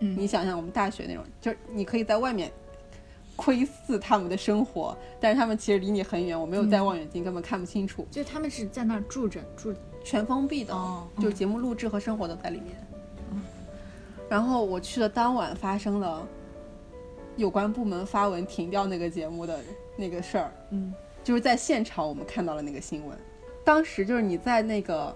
[0.00, 2.50] 嗯你想想我们大学那种，就是你可以在外面
[3.36, 8.04] 窥视他们的生活，但是他们其实离你很远，我没有带望远镜，根本看不清楚。
[8.10, 9.72] 就他们是在那儿住着住
[10.04, 12.76] 全封闭的，哦就是节目录制和生活都在里面。
[14.28, 16.26] 然后我去的当晚发生了
[17.36, 19.60] 有关部门发文停掉那个节目的
[19.96, 23.18] 那个事儿，嗯，就是在现场我们看到了那个新闻。
[23.62, 25.14] 当时就是你在那个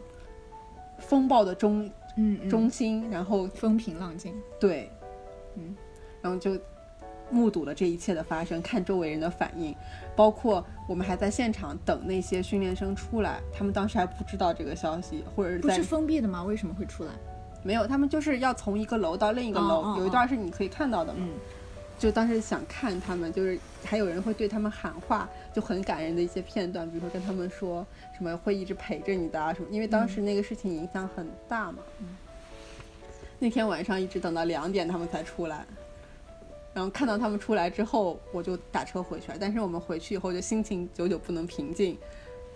[0.99, 1.85] 风暴的中
[2.17, 4.35] 嗯嗯中心，然后风平浪静。
[4.61, 4.91] 对，
[5.55, 5.75] 嗯，
[6.21, 6.59] 然后就
[7.31, 9.75] 目睹了这一切的发生，看周围人的反应，
[10.17, 16.43] 包括我们还在现场等那些训练生出来，他们当时还不知道这个消息，或者是在不是封闭的吗？
[16.43, 17.11] 为什么会出来？
[17.63, 21.21] 没有，他们就是要从一个楼到另一个楼，哦哦有一段是你可以看到的嘛。
[21.21, 21.31] 嗯
[21.99, 31.79] 就当时想看他们，就是还有人会对他们喊话，就很感人的一些片段，比如说跟他们说什么会一直陪着你的啊什么，因为当时那个事情影响很大嘛。
[33.39, 35.65] 那天晚上一直等到两点他们才出来，
[36.77, 39.39] 然后看到他们出来之后，我就打车回去了。
[39.41, 41.97] 但是我们回去以后就心情久久不能平静，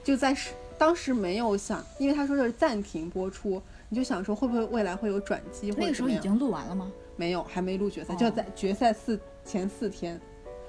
[0.04, 0.36] 就在
[0.76, 6.92] 当时没有想，因为他说是暂停播出，你就想说会不会未来会有转机那个时候已经录完了吗？
[7.16, 10.20] 没有，还没录决赛，哦就在决赛四前四天，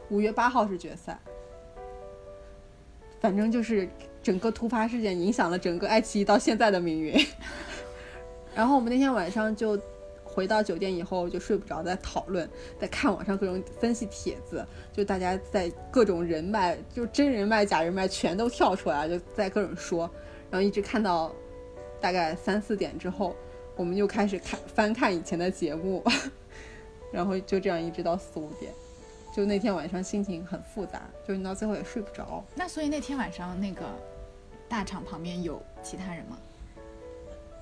[0.09, 1.19] 五月八号是决赛。
[3.19, 3.85] 反正就是
[4.23, 7.13] 整个突发事件影响了整个爱奇艺到现在的命运。
[8.55, 9.77] 然后我们那天晚上就
[10.33, 20.09] 回到酒店以后就睡不着，在讨论，在看网上各种分析帖子，就大家在各种人脉，就真人脉、假人脉全都跳出来，就在各种说，
[20.49, 21.31] 然后一直看到
[21.99, 23.35] 大概三四点之后，
[23.75, 26.03] 我们又开始看翻看以前的节目，
[27.11, 28.71] 然后就这样一直到四五点。
[29.33, 32.43] 就那天晚上心情很复杂，就你到最后也睡不着。
[32.53, 33.85] 那所以那天晚上那个
[34.67, 36.37] 大厂旁边有其他人吗？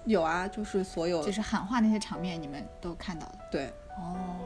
[0.10, 3.40] 有啊，就是所有就是喊话那些场面，你们都看到了。
[3.52, 4.40] 对，哦，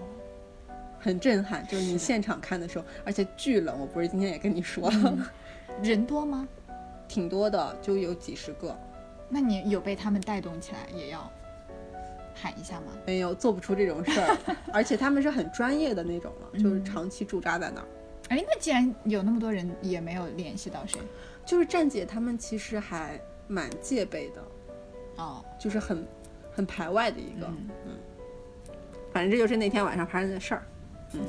[1.00, 1.66] 很震撼。
[1.66, 5.18] 就是你现场看的时候，而且巨冷，我不是今天也跟你说了，
[5.82, 6.46] 人多吗？
[7.08, 8.78] 挺多的，就有几十个。
[9.30, 11.32] 那你有被他们带动起来，也要
[12.36, 12.88] 喊一下吗？
[13.06, 14.38] 没有做不出这种事儿，
[14.74, 17.88] 而且他们是很专业的那种了，就是嗯长期驻扎在那儿。
[18.30, 21.00] 哎，那既然有那么多人，也没有联系到谁。
[21.46, 24.42] 就是站姐他们其实还蛮戒备的，
[25.18, 26.06] 哦，就是很
[26.54, 27.48] 很排外的一个。
[27.48, 27.98] 嗯
[29.12, 30.64] 反正这就是那天晚上发生的事儿。
[31.12, 31.22] 嗯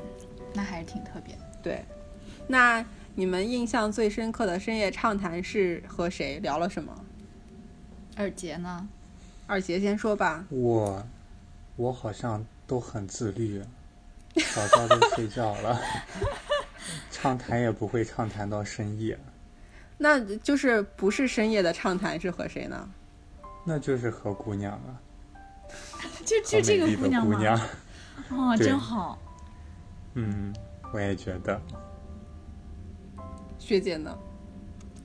[0.55, 1.41] 那还是挺特别的。
[1.63, 1.85] 对，
[2.47, 2.83] 那
[3.15, 7.05] 你们印象最深刻的深夜畅谈是和谁聊了什么？
[8.17, 8.89] 二杰呢？
[9.47, 10.45] 二杰先说吧。
[10.49, 11.05] 我
[11.77, 13.63] 我好像都很自律，
[14.55, 15.79] 早早就睡觉了，
[17.13, 19.19] 畅谈也不会畅谈到深夜，
[19.99, 22.89] 那就是不是深夜的畅谈是和谁呢？
[23.65, 25.01] 那就是何姑娘啊，
[26.25, 27.35] 就就这个姑娘吗？
[27.35, 27.59] 姑娘。
[28.31, 29.19] 哦， 真好。
[30.15, 30.55] 嗯，
[30.93, 31.61] 我也觉得。
[33.59, 34.17] 学姐呢？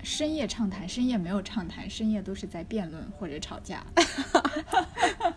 [0.04, 3.84] 深夜畅谈，深夜没有畅谈，深夜都是在辩论或者吵架。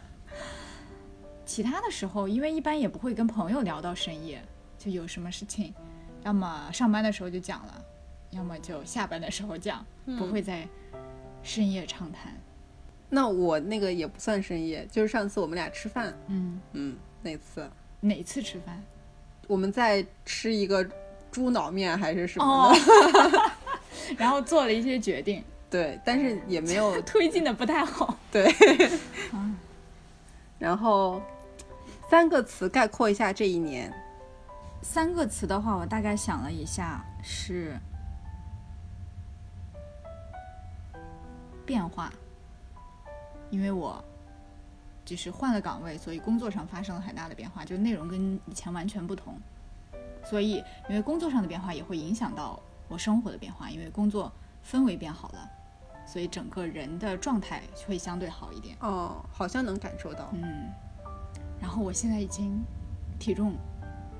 [1.44, 4.42] 其他的时候，因为一般也不会跟朋友聊到深夜，
[4.78, 5.72] 就有什么事情，
[6.24, 7.84] 要么上班的时候就讲了，
[8.30, 9.84] 要么就下班的时候讲，
[10.18, 10.68] 不会在
[11.42, 12.32] 深夜畅谈。
[13.14, 18.82] 那我那个也不算深夜，就是上次我们俩吃饭，嗯，嗯，那次哪次吃饭？
[19.46, 20.82] 我们在吃一个
[21.30, 23.52] 猪脑面还是什么哦的，
[24.16, 28.16] 然后做了一些决定，对，但是也没有 推进的不太好。
[28.30, 28.50] 对。
[30.58, 31.20] 然后
[32.08, 33.92] 三个词概括一下这一年，
[34.80, 37.76] 三个词的话，我大概想了一下，是
[41.66, 42.10] 变化，
[43.52, 44.02] 因为我
[45.04, 49.38] 就是换了岗位，所以工作上发生了很大的变化，就内容跟以前完全不同。
[50.24, 54.32] 所以，因为工作上的变化也会影响到我生活的变化，因为工作
[54.64, 55.50] 氛围变好了，
[56.06, 58.74] 所以整个人的状态会相对好一点。
[58.80, 60.30] 哦，好像能感受到。
[60.32, 60.70] 嗯，
[61.60, 62.58] 然后我现在已经
[63.18, 63.54] 体重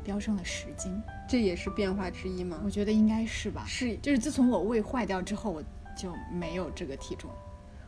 [0.05, 2.68] 飙升了十斤，这也是变化之一吗我？
[2.68, 3.64] 觉得应该是吧。
[3.66, 5.62] 是就是自从我胃坏掉之后，我
[5.97, 7.30] 就没有这个体重。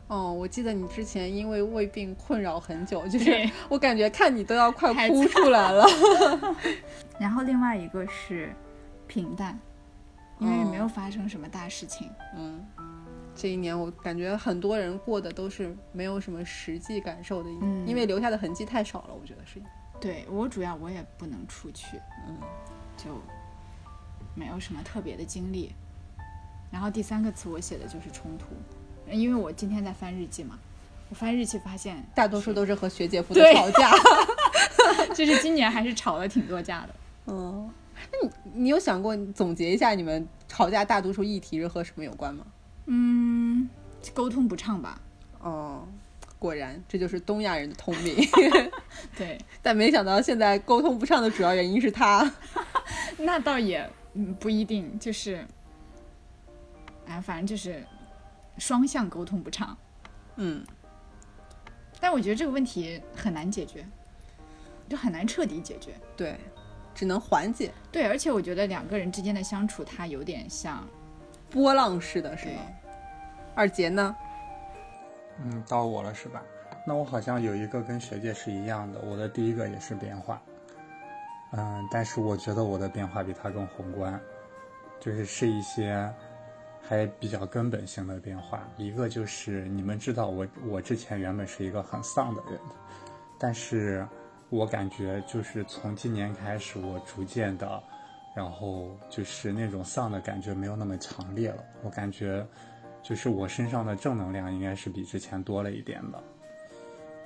[0.07, 5.85] 哦，我记得你之前因为胃病困扰很久，就是我感觉看你都要快太哭出来了。
[7.19, 8.53] 然后另外一个是
[9.07, 9.59] 平淡，
[10.39, 12.09] 因为哦没有发生什么大事情。
[12.35, 12.63] 嗯，
[13.33, 19.59] 这一年我感觉很多人过的都是没有什么实际感受的一年，嗯因为留下的痕迹太少了，我觉得是。
[19.99, 21.97] 对我主要我也不能出去，
[22.27, 22.37] 嗯，
[22.95, 23.19] 就
[24.35, 25.73] 没有什么特别的经历。
[26.69, 28.47] 然后第三个词我写的就是冲突，
[29.11, 30.57] 因为我今天在翻日记嘛，
[31.09, 33.91] 我翻日记发现大多数都是和学姐夫的吵架。
[35.15, 36.95] 就是今年还是吵了挺多架的。
[37.27, 37.69] 嗯，
[38.11, 42.45] 那你你有想过总结一下你们吵架大多数议题是和什么有关吗？
[42.87, 43.67] 嗯，
[44.13, 45.01] 沟通不畅吧，
[45.39, 45.87] 哦，
[46.37, 48.15] 果然这就是东亚人的通病。
[49.17, 52.31] 对，但没想到现在沟通不畅的主要原因是他。
[53.17, 55.45] 那倒也嗯不一定，就是，
[57.07, 57.83] 哎，反正就是
[58.57, 59.77] 双向沟通不畅。
[60.35, 60.65] 嗯，
[61.99, 63.85] 但我觉得这个问题很难解决，
[64.89, 65.93] 就很难彻底解决。
[66.17, 66.37] 对，
[66.93, 70.87] 只能缓解对，而且我觉得两个人之间的相处，它有点像，
[71.49, 72.61] 波浪式的，是吗？
[73.55, 74.15] 二杰呢？
[75.41, 76.41] 嗯，到我了是吧？
[76.87, 80.41] 那我好像有一个跟学姐是一样的，我的第一个也是变化。
[81.51, 84.19] 嗯，但是我觉得我的变化比他更宏观，
[84.99, 86.13] 就是是一些
[86.87, 88.67] 还比较根本性的变化。
[88.77, 92.59] 一个就是你们知道我，我之前原本是一个很丧的人，
[93.39, 94.07] 但是
[94.49, 97.81] 我感觉就是从今年开始，我逐渐的，
[98.35, 101.63] 然后就是那种丧的感觉没有那么强烈了。
[101.83, 102.45] 我感觉
[103.01, 106.23] 就是我身上的正能量应该是比之前多了一点的。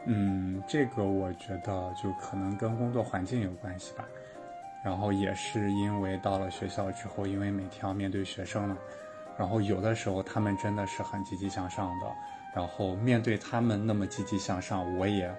[0.05, 4.05] 嗯，这个我觉得就可能跟工作环境有关系吧。
[4.81, 8.77] 然后也是因为到了学校之后，因为每天要面对学生嘛，
[9.39, 12.05] 然后有的时候他们真的是很积极向上的，
[12.53, 15.33] 然后面对他们那么积极向上，我也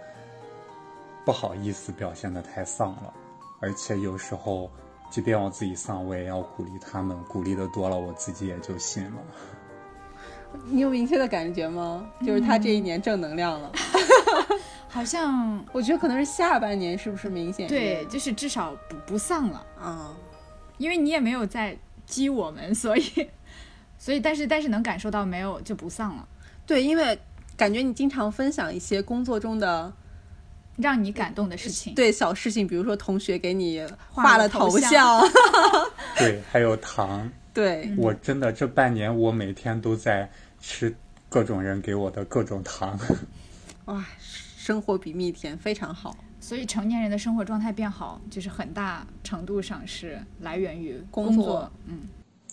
[1.22, 3.12] 不好意思表现的太丧了，
[3.60, 4.70] 而且有时候
[5.10, 9.18] 即便我自己丧，我也要鼓励他们，鼓励的多了，我自己也就信了。
[10.64, 12.10] 你有明确的感觉吗？
[12.26, 13.70] 就是他这一年正能量了。
[14.88, 17.68] 好像我觉得可能是下半年是不是明显？
[17.68, 20.16] 对，，就是至少不不丧了，嗯，
[20.78, 21.76] 因为你也没有在
[22.06, 23.30] 激我们，所以，
[24.00, 26.26] 所以但是但是能感受到没有就不丧了，
[26.66, 27.16] 对，因为
[27.54, 29.92] 感觉你经常分享一些工作中的
[30.76, 31.94] 让你感动的事情。
[31.94, 35.20] 对小事情，比如说同学给你画画了了头头像
[36.16, 40.30] 对，还有糖，对，我真的这半年我每天都在
[40.60, 40.94] 吃
[41.28, 42.98] 各种人给我的各种糖。
[43.84, 44.02] 哇，
[44.56, 46.16] 生活比蜜甜，非常好。
[46.40, 51.72] 所以成年人的生活状态变好，就是很大程度上是来源于工作工作。
[51.86, 52.00] 嗯，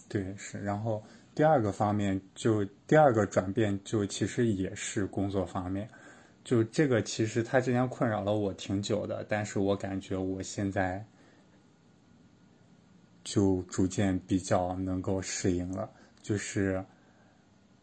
[0.10, 0.60] 对，是。
[0.60, 1.02] 然后
[1.38, 5.88] 第二个方面，就第二个转变，就其实也是工作方面。
[6.44, 11.06] 就这个，其实它之前困扰了我挺久的，但是我感觉我现在
[13.24, 15.88] 就逐渐比较能够适应了。
[16.24, 16.84] 就是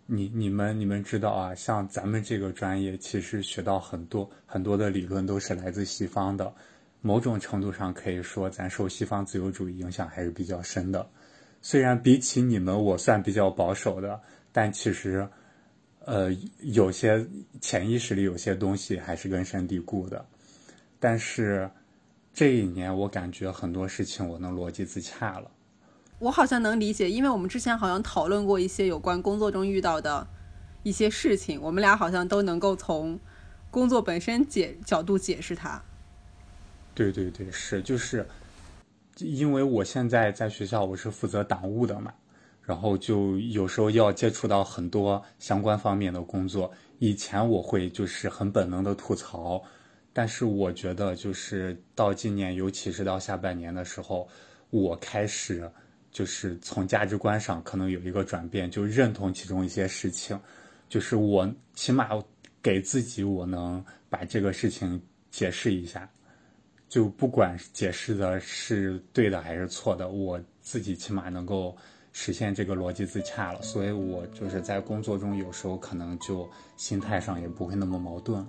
[0.07, 6.53] 你你们你们知道啊，像咱们这个专业，其实学到很多很多的理论都是来自西方的，
[7.03, 11.09] 某种程度上可以说，咱受西方自由主义影响还是比较深的。
[11.65, 14.21] 虽然比起你们，我算比较保守的，
[14.53, 15.27] 但其实，
[16.05, 17.27] 呃，有些
[17.59, 20.23] 潜意识里有些东西还是根深蒂固的。
[21.01, 21.69] 但是
[22.35, 25.51] 这一年，我感觉很多事情我能逻辑自洽了。
[26.19, 30.27] 我好像能理解，因为我们之前好像讨论过一些有关工作中遇到的
[30.83, 33.19] 一些事情，我们俩好像都能够从
[33.71, 35.83] 工作本身解角度解释它。
[36.95, 38.27] 对对对，是就是，
[39.19, 42.13] 因为我现在在学校我是负责党务的嘛，
[42.63, 46.71] 然后就有时候要接触到很多相关方面的工作。
[46.99, 49.63] 以前我会就是很本能的吐槽，
[50.13, 54.27] 但是我觉得就是到今年，尤其是到下半年的时候，
[54.71, 55.71] 我开始
[56.11, 60.39] 就是从价值观上可能有一个转变，就认同其中一些事情，
[60.89, 62.09] 就是我起码
[62.63, 65.01] 给自己我能把这个事情
[65.31, 66.09] 解释一下。
[66.95, 71.77] 就不管解释的是对的还是错的，我自己起码能够
[72.13, 78.47] 实现这个逻辑自洽了，所以我就是在工作中有时候可能就心态上也不会那么矛盾了。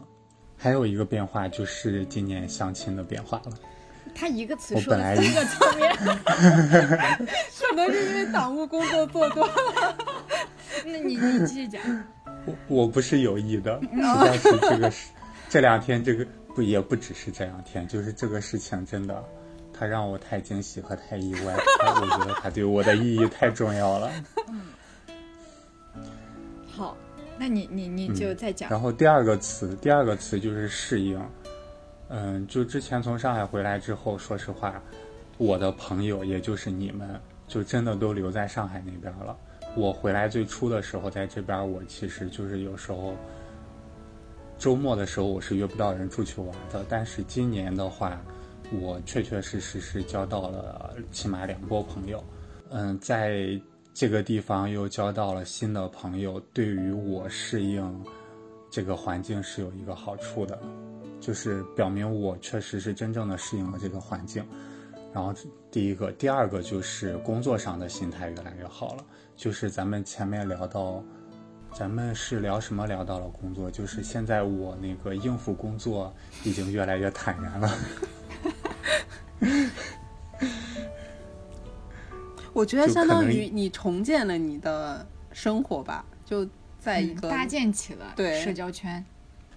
[0.56, 3.54] 还有一个变化就是今年相亲的变化了。
[4.14, 5.92] 他一个词说了三个层面
[7.68, 9.98] 可能是因为党务工作做多了。
[10.86, 11.82] 那你你继续讲。
[12.46, 15.08] 我我不是有意的，实在是这个是
[15.50, 16.24] 这两天这个
[16.56, 19.24] 不也不只是这两天，就是这个事情真的，
[19.74, 24.10] 它让我太惊喜和太意外，它我觉得它对我的意义太重要了。
[26.66, 26.96] 好，
[27.38, 28.70] 那你你你就再讲。
[28.70, 31.22] 然后第二个词，第二个词就是适应。
[32.08, 34.82] 嗯，就之前从上海回来之后，说实话，
[35.38, 39.36] 我的朋友也就是你们，就真的都留在上海那边了。
[39.76, 43.16] 我回来最初的时候，在这边我其实就是有时候
[44.66, 48.20] 周末的时候我是约不到人出去玩的，但是今年的话，
[48.82, 52.24] 我确确实实是交到了起码两波朋友。
[52.72, 53.62] 嗯，在
[53.94, 58.04] 这个地方又交到了新的朋友，对于我适应
[58.72, 60.60] 这个环境是有一个好处的，
[61.22, 64.44] 就是表明我确实是真正的适应了这个环境。
[65.14, 65.32] 然后
[65.70, 69.06] 第一个，第二个就是工作上的心态越来越好了。
[69.36, 71.04] 就是咱们前面聊到
[71.78, 73.70] 咱们是聊什么聊到了工作？
[73.70, 76.16] 就是现在我那个应付工作
[76.46, 77.70] 已经越来越坦然了。
[82.54, 86.48] 我觉得相当于你重建了你的生活吧，就
[86.80, 89.04] 在一个、嗯搭建起了对社交圈。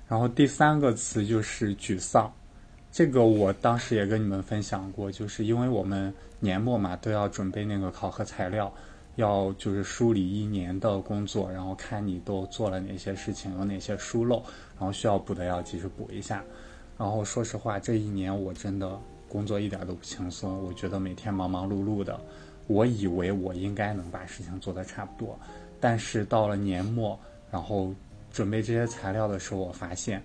[0.09, 2.32] 然后第三个词就是沮丧，
[2.90, 8.74] 这个我当时也跟你们分享过，就是因为我们年末嘛都要准备那个考核材料，
[9.19, 14.36] 要就是梳理一年的工作，然后看你都做了哪些事情，有哪些疏漏，
[14.78, 16.45] 然后需要补的要及时补一下。
[16.97, 18.97] 然后说实话，这一年我真的
[19.28, 22.19] 工作一点都不轻松，我觉得每天忙忙碌碌的。
[22.69, 25.36] 我以为我应该能把事情做得差不多，
[25.81, 27.19] 但是到了年末，
[27.51, 27.93] 然后
[28.31, 30.23] 准备这些材料的时候，我发现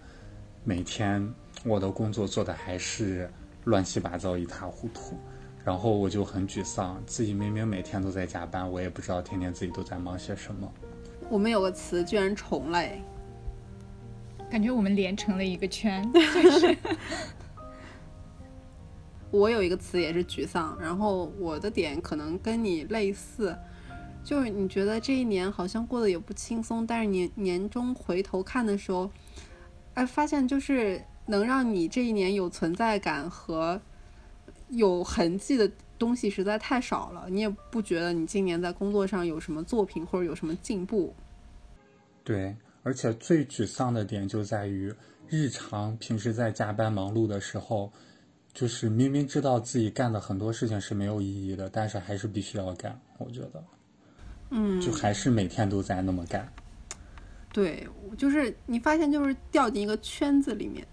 [0.63, 1.27] 每天
[1.63, 3.27] 我的工作做的还是
[3.63, 5.17] 乱七八糟、一塌糊涂，
[5.63, 10.71] 然后我就很沮丧，自己明明每天都在加班，我也不知道天天自己都在忙些什么。
[11.29, 13.01] 我们有个词居然重了诶，
[14.51, 16.03] 感觉我们连成了一个圈
[19.31, 23.57] 我有一个词也是沮丧，然后我的点可能跟你类似，
[24.23, 29.09] 就是你觉得这一年好像过得也不轻松，但是你年终回头看的时候，
[29.95, 33.81] 哎，发现就是能让你这一年有存在感和
[34.73, 41.13] 有痕迹的东西实在太少了，你也不觉得你今年在工作上有什么作品或者有什么进步。
[42.23, 44.93] 对，而且最沮丧的点就在于，
[45.27, 47.91] 日常平时在加班忙碌的时候，
[48.53, 52.99] 就是明明知道自己干的很多事情是没有意义的，但是还是必须要干。
[53.17, 53.63] 我觉得，
[54.51, 56.51] 嗯，就还是每天都在那么干。
[57.51, 57.87] 对，
[58.17, 60.85] 就是你发现就是掉进一个圈子里面，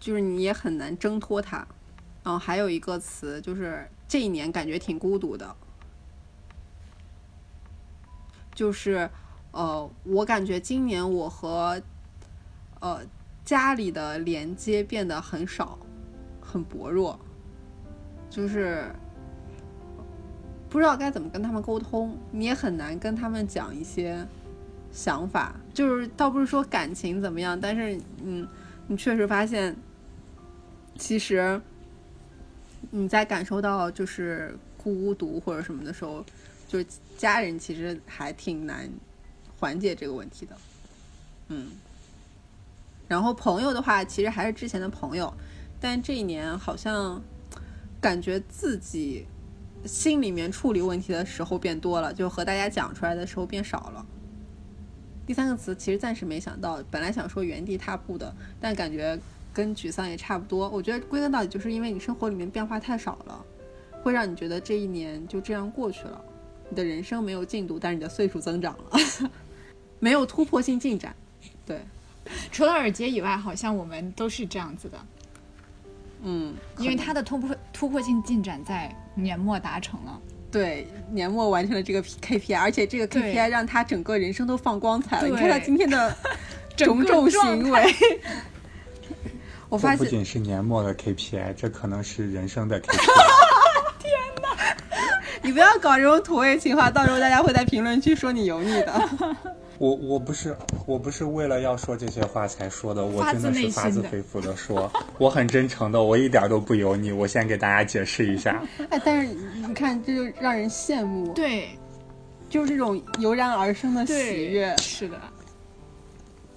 [0.00, 1.66] 就是你也很难挣脱它。
[2.26, 5.54] 然后还有一个词就是这一年感觉挺孤独的，
[8.52, 9.08] 就是
[9.52, 11.80] 呃，我感觉今年我和
[12.80, 13.00] 呃
[13.44, 15.78] 家里的连接变得很少，
[16.40, 17.16] 很薄弱，
[18.28, 18.90] 就是
[20.68, 24.26] 不知道该怎么跟他们沟通，你也很难跟他们讲一些
[24.90, 28.48] 想法，就是倒不是说感情怎么样，但是嗯，
[28.88, 29.76] 你确实发现，
[30.98, 31.60] 其实
[32.90, 36.24] 你在感受到就是孤独或者什么的时候，
[36.68, 36.86] 就是
[37.16, 38.90] 家人其实还挺难
[39.58, 40.56] 缓解这个问题的，
[41.48, 41.68] 嗯。
[43.08, 45.32] 然后朋友的话，其实还是之前的朋友，
[45.80, 47.22] 但这一年好像
[48.00, 49.24] 感觉自己
[49.84, 54.04] 心里面处理问题的时候变多了，就和大家讲出来的时候变少了。
[55.24, 59.16] 第三个词其实暂时没想到，本来想说原地踏步的，但感觉
[59.56, 60.68] 跟沮丧也差不多。
[60.68, 63.42] 我觉得归根到底就是因为你生活里面变化太少了，
[64.02, 66.20] 会让你觉得这一年就这样过去了，
[66.68, 69.30] 你的人生没有进度，但是你的岁数增长了，
[69.98, 71.16] 没有突破性进展。
[71.64, 71.80] 对，
[72.52, 74.98] 除了耳结以外，好像我们都是这样子的，
[76.24, 80.20] 嗯，因为他的突破突破性进展在年末达成了。
[80.48, 85.22] 对年末完成了这个 K P I，而且这个 K P I 让他整个人生都放光彩了。
[85.22, 86.16] 对你看他今天的
[86.76, 87.84] 种种行为，
[89.68, 92.96] 我发现这不仅是年末的 KPI，这可能是人生的 KPI。
[95.42, 99.08] 你不要搞这种土味情话，到时候大家会在评论区说你油腻的。
[99.78, 100.56] 我我不是
[100.86, 107.12] 我不是为了要说这些话才说的，我真的是发自肺腑的说，我很真诚的，我一点都不油腻。
[107.12, 111.68] 我先给大家解释一下， 哎，但是你看，这就让人羡慕，对
[112.48, 114.74] 就是这种油然而生的喜，悦。
[114.78, 115.20] 是的，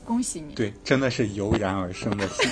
[0.06, 0.53] 恭喜你。
[0.53, 2.49] 对，真的是油然而生的喜悦。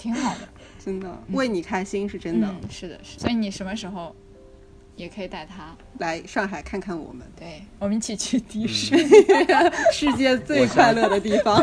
[0.00, 0.48] 挺好的，
[0.82, 2.48] 真的为你开心是真的。
[2.48, 3.20] 嗯，是的，是的。
[3.20, 4.16] 所以你什么时候
[4.96, 5.76] 也可以带他？
[5.98, 9.10] 来上海看看我们，对，我们一起去迪士尼。
[9.92, 11.62] 世界最快乐的地方。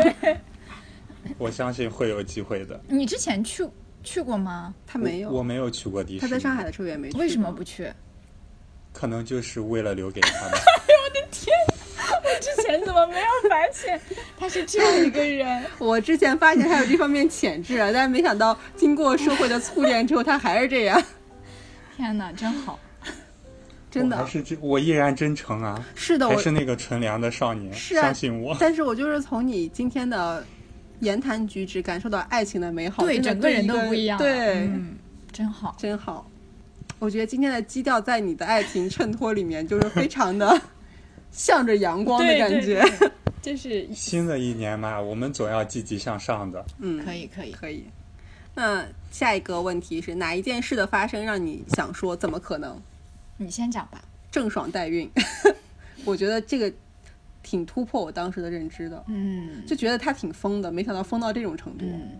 [1.36, 2.80] 我相信会有机会的。
[2.88, 3.66] 你之前去
[4.04, 4.72] 去过吗？
[4.86, 6.20] 他没有，我没有去过迪士尼。
[6.20, 7.18] 他在上海的时候也没去。
[7.18, 7.64] 为什么不？
[7.64, 7.92] 去？
[8.92, 10.48] 可能就是为了留给他
[12.10, 12.22] 吧。
[12.40, 14.00] 之前怎么没有发现
[14.38, 15.64] 他是这样一个人？
[15.78, 21.02] 我之前发现他有这方面潜质，但是没想到经过社会的淬炼之后，他还是这样。
[21.96, 22.78] 天哪，真好！
[23.90, 28.56] 真的我还是真，我依然真诚啊，是的，我还是那个纯良的少年，是啊相信我。
[28.60, 30.44] 但是我就是从你今天的
[31.00, 34.18] 言谈举止感受到爱情的美好，对，整个人都不一样。
[34.18, 34.96] 对，嗯，
[35.32, 35.74] 真好。
[35.78, 36.28] 真好。
[36.98, 40.60] 我觉得今天的基调在你的爱情衬托里面，就是非常的
[41.30, 42.82] 向着阳光的感觉。
[43.40, 46.64] 就是新的一年嘛，我们总要积极向上的。
[46.78, 47.52] 嗯，可以可以。
[47.52, 47.84] 可以。
[48.54, 52.80] 那下一个问题是哪一件事的发生让你想说怎么可能？
[53.36, 54.02] 你先讲吧。
[54.30, 55.08] 郑爽代孕，
[56.04, 56.70] 我觉得这个
[57.42, 61.86] 挺突破我当时的认知的，嗯就觉得她挺疯的，没想到疯到这种程度。
[61.86, 62.10] 嗯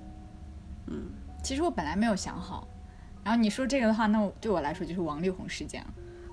[0.87, 1.03] 嗯，
[1.43, 2.67] 其实我本来没有想好，
[3.23, 5.89] 然后你说这个的话，那我对我来说就是王力宏事件了。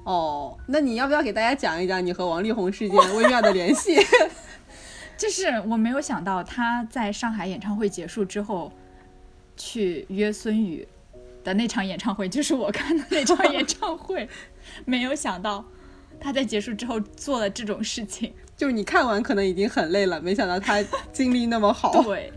[0.05, 3.97] 哦，那你要不要给大家讲一讲你和王力宏事件 微妙的联系？
[5.17, 8.71] 就是我没有想到他在上海演唱会结束之后，
[9.57, 10.87] 去约孙宇
[11.43, 14.29] 的那场演唱会，就是我看的那场演唱会。
[14.85, 15.63] 没有想到
[16.19, 18.33] 他在结束之后做了这种事情。
[18.57, 22.03] 就是你看完可能已经很累了，没想到他精力那么好。
[22.03, 22.31] 对，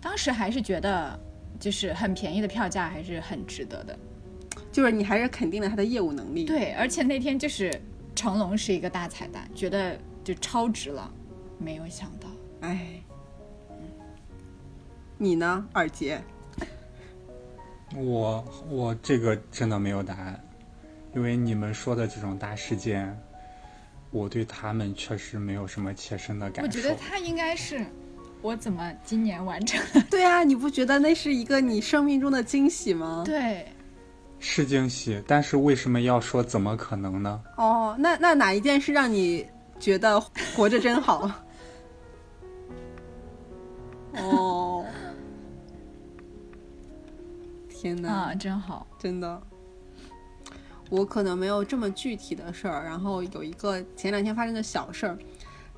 [0.00, 1.18] 当时还是觉得
[1.60, 3.98] 就是很便宜的票价还是很值得的。
[4.76, 7.72] 就是你还是肯定了他的业务能力。，对，而且那天就是
[8.14, 11.10] 成龙是一个大彩蛋，觉得就超值了。
[11.56, 12.28] 没有想到，
[12.60, 13.02] 哎，
[15.16, 16.20] 你呢，二姐？
[17.94, 20.38] 我我这个真的没有答案，
[21.14, 23.18] 因为你们说的这种大事件，
[24.10, 26.68] 我对他们确实没有什么切身的感受。
[26.68, 27.82] 我觉得他应该是
[28.42, 30.06] 我怎么今年完成的？
[30.10, 33.22] 对啊，你不觉得那是一个你生命中的惊喜吗？
[33.24, 33.66] 对，
[34.38, 37.42] 是惊喜，但是为什么要说怎么可能呢？
[37.56, 39.46] 哦，那那哪一件事让你
[39.78, 40.20] 觉得
[40.54, 41.30] 活着真好？
[44.18, 44.84] 哦，
[47.68, 48.08] 天哪！
[48.08, 48.86] 啊，真好。
[48.98, 49.40] 真的，
[50.88, 52.84] 我可能没有这么具体的事儿。
[52.84, 55.18] 然后有一个前两天发生的小事儿，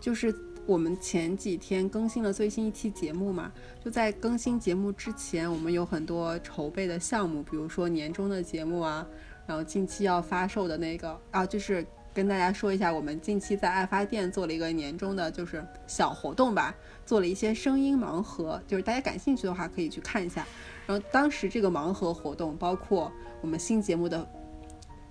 [0.00, 0.32] 就是
[0.68, 3.50] 我们前几天更新了最新一期节目嘛，
[3.82, 9.06] 就在更新节目之前，我们有很多筹备的项目，比如说年终的节目啊，
[9.46, 11.84] 然后近期要发售的那个啊，就是。
[12.14, 16.74] 跟大家说一下，我们近期在爱发店做了一个年终的，就是小活动吧，
[17.06, 20.44] 做了一些声音盲盒，就是大家感兴趣的话可以去看一下。
[20.84, 24.28] 然后当时这个盲盒活动包括我们新节目的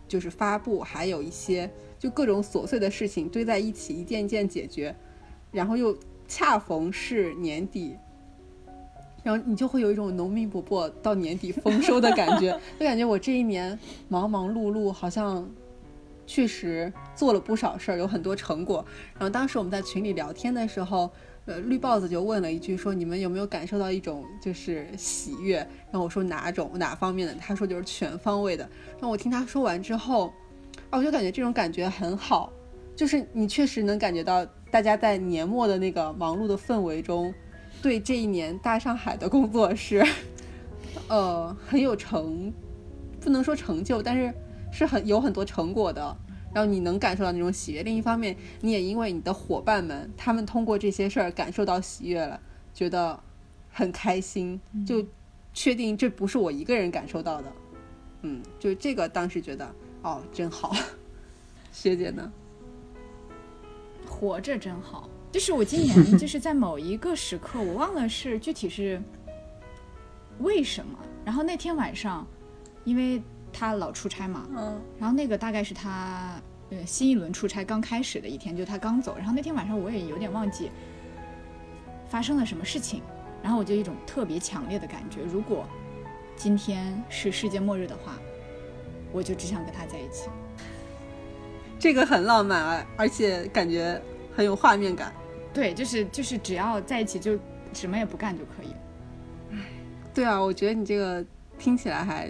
[0.05, 4.93] 就是发布，还有一些就各种琐碎的事情堆在一起，一件一件解决，
[5.51, 5.97] 然后又
[6.27, 7.95] 恰逢是年底，
[9.23, 15.49] 然后你就会有一种农民伯伯到年底丰收的感觉， 就感觉我这一年忙忙碌碌，好像
[16.25, 18.85] 确实做了不少事儿，有很多成果。
[19.13, 21.09] 然后当时我们在群里聊天的时候，
[21.45, 25.57] 呃，绿豹子就问了一句说：“你们有没有感受到一种就是喜悦？”
[25.89, 27.33] 然后我说哪种哪方面的？
[27.35, 28.69] 他说就是全方位的。
[28.95, 30.33] 然后我听他说完之后，
[30.89, 32.51] 啊，我就感觉这种感觉很好，
[32.97, 37.33] 就是你确实能感觉到大家在年末的那个忙碌的氛围中，
[37.81, 40.05] 对这一年大上海的工作是，
[41.07, 42.51] 呃，很有成，
[43.19, 44.33] 不能说成就，但是
[44.71, 46.17] 是很有很多成果的。
[46.53, 47.83] 然后你能感受到那种喜悦。
[47.83, 52.39] 另一方面，你也因为你的伙伴们，他们通过这些事儿感受到喜悦了，
[52.73, 53.19] 觉得
[53.69, 55.05] 很开心，就
[55.53, 57.53] 确定这不是我一个人感受到的。
[58.23, 59.69] 嗯，就这个当时觉得
[60.01, 60.73] 哦，真好。
[61.71, 62.31] 学姐呢？
[64.07, 65.09] 活着真好。
[65.29, 68.99] 就是我今年就是在某一个时刻，我忘了是具体是
[70.39, 70.97] 为什么。
[71.25, 72.25] 然后那天晚上，
[72.85, 73.21] 因为
[73.51, 79.15] 他老出差嘛，嗯然后那个大概是他呃新一轮出差刚开始的一天，就他刚走。
[79.17, 80.71] 然后那天晚上我也有点忘记
[82.07, 83.03] 发生了什么事情，
[83.43, 85.67] 然后我就一种特别强烈的感觉，如果
[86.37, 88.17] 今天是世界末日的话，
[89.11, 90.29] 我就只想跟他在一起。
[91.87, 93.97] 这个很浪漫啊，而且感觉
[94.35, 95.13] 很有画面感。
[95.53, 97.39] 对，就是就是只要在一起就
[97.71, 99.57] 什么也不干就可以。
[100.13, 101.25] 对啊，我觉得你这个
[101.57, 102.29] 听起来还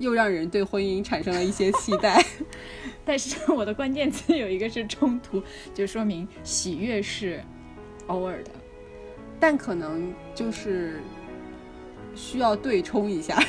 [0.00, 2.20] 又让人对婚姻产生了一些期待。
[3.06, 5.40] 但是我的关键词有一个是冲突，
[5.72, 7.40] 就说明喜悦是
[8.08, 8.50] 偶尔的。
[9.38, 11.00] 但可能就是
[12.16, 13.40] 需要对冲一下。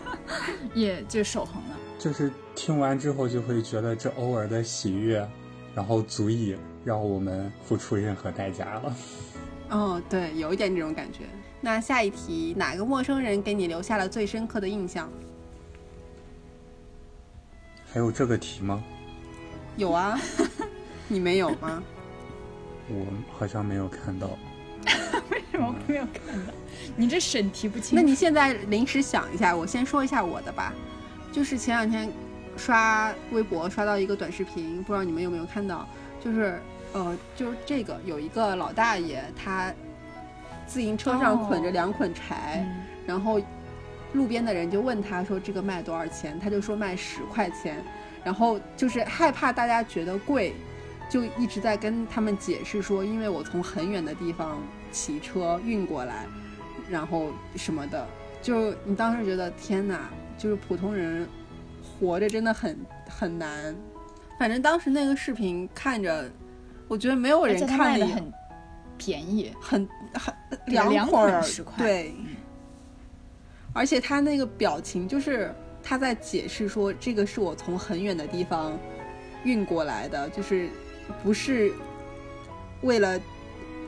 [0.74, 1.69] 也就守恒了。
[2.00, 5.28] 就是听完之后就会觉得这偶尔的喜悦，
[5.74, 8.96] 然后足以让我们付出任何代价了。
[9.68, 11.24] 哦，对，有一点这种感觉。
[11.60, 15.10] 那下一题，哪个陌生人给你留下了最深刻的印象？
[17.92, 18.82] 还有这个题吗？
[19.76, 20.18] 有啊，
[21.06, 21.82] 你没有吗？
[22.88, 23.06] 我
[23.38, 24.38] 好像没有看到。
[25.30, 26.52] 为什么没有看到？
[26.96, 27.94] 你这审题不清。
[27.94, 30.72] 那你现在临时想一下，我先说一下我的吧。
[31.32, 32.10] 就是前两天
[32.56, 35.88] 刷微博刷到一个短视频，不知道你们有没有看到？
[36.22, 36.60] 就是
[36.92, 39.72] 呃，就是这个有一个老大爷，他
[40.66, 43.40] 自行车上捆着两捆柴，嗯然后
[44.12, 47.82] 路边的人就问他说这个卖多少钱，他就说卖十块钱，
[48.22, 50.52] 然后就是害怕大家觉得贵，
[51.08, 54.58] 就一直在跟他们解释说，因为我从很远的地方
[54.92, 56.26] 骑车运过来，
[56.88, 58.06] 然后什么的，
[58.42, 60.10] 就你当时觉得天哪，
[60.40, 61.28] 就是普通人
[61.82, 63.76] 活着真的很很难。
[64.38, 66.30] 反正当时那个视频看着，
[66.88, 68.32] 我觉得没有人看了卖的很
[68.96, 70.34] 便宜，很很
[70.64, 72.36] 对两会儿捆10块对，嗯
[73.74, 78.76] 而且他那个表情就是他在解释说，这个是我从很远的地方
[79.44, 80.70] 运过来的，就是
[81.22, 81.70] 不是
[82.80, 83.20] 为了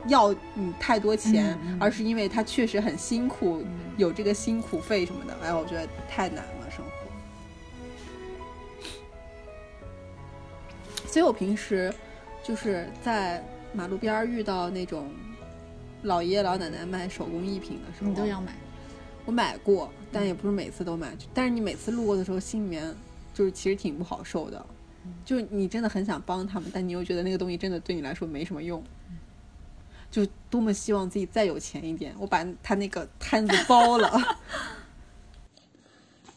[0.07, 3.67] 要你太多钱，而是因为他确实很辛苦，嗯
[3.97, 5.35] 有这个辛苦费什么的。
[5.43, 6.91] 哎，我觉得太难了，生活。
[11.07, 11.93] 所以我平时
[12.43, 15.11] 就是在马路边儿遇到那种
[16.01, 18.53] 老爷爷老奶奶卖手工艺品的时候，你都要买。
[19.25, 21.15] 我买过，但也不是每次都买。
[21.33, 22.93] 但是你每次路过的时候，心里面
[23.33, 24.65] 就是其实挺不好受的，
[25.23, 28.83] 就是你真的很想帮他们，但你又觉得那个东西真的对你来说没什么用，
[30.13, 34.11] 就多么希望自己再有钱一点，我把他那个摊子包了。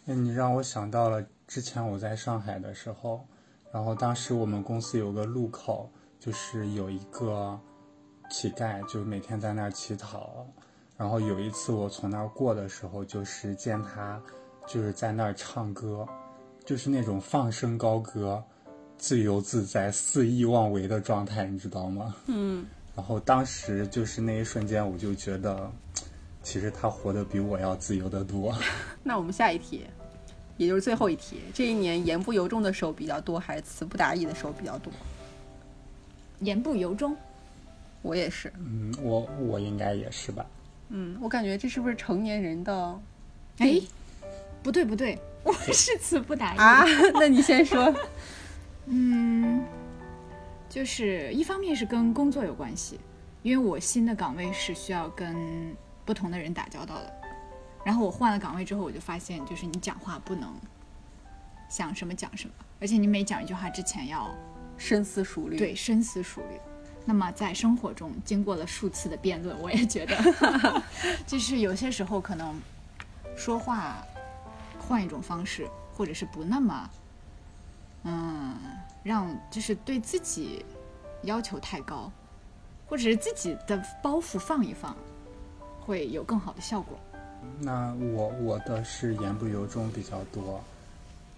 [0.06, 3.26] 那你让我想到了之前我在上海的时候，
[3.70, 7.60] 然后当时我们公司有个路口，就是有一个
[8.30, 10.46] 乞丐，就每天在那儿乞讨。
[10.96, 14.18] 然后有一次我从那儿过的时候，就是见他
[14.66, 16.08] 就是在那儿唱歌，
[16.64, 18.42] 就是那种放声高歌，
[18.96, 22.16] 自由自在、肆意妄为的状态，你知道吗？
[22.28, 22.64] 嗯，
[22.97, 25.70] 然后当时就是那一瞬间，我就觉得，
[26.43, 28.56] 其实他活得比我要自由得多。
[29.05, 29.85] 那我们下一题，
[30.56, 34.90] 也就是最后一题，这一年言不由衷的时候比较多，还是词不达意的时候比较多？
[36.40, 37.14] 言不由衷，
[38.01, 40.47] 我也是，嗯，我我应该也是吧。
[40.89, 43.01] 嗯，我感觉这是不是成年人的
[43.59, 43.78] 哎，
[44.62, 46.85] 不对不对，我是词不达意啊？
[47.14, 47.94] 那你先说。
[48.86, 49.64] 嗯，
[50.76, 53.00] 就是一方面是跟工作有关系，
[53.42, 55.74] 因为我新的岗位是需要跟
[56.04, 57.10] 不同的人打交道的。
[57.82, 60.54] 然后我换了岗位之后，我就发现，就是你讲话不能
[61.70, 64.30] 想什么讲什么，而且你每讲一句话之前要
[64.76, 66.60] 深思熟虑，对深思熟虑。
[67.06, 70.82] 那么在生活中，经过了数次的辩论，我也觉得，
[71.26, 72.54] 就是有些时候可能
[73.34, 74.04] 说话
[74.78, 76.90] 换一种方式，或者是不那么，
[78.04, 78.54] 嗯，
[79.06, 80.64] 让就是对自己
[81.22, 82.10] 要求太高，
[82.88, 84.96] 或者是自己的包袱放一放，
[85.80, 86.98] 会有更好的效果。
[87.60, 90.60] 那我我的是言不由衷比较多，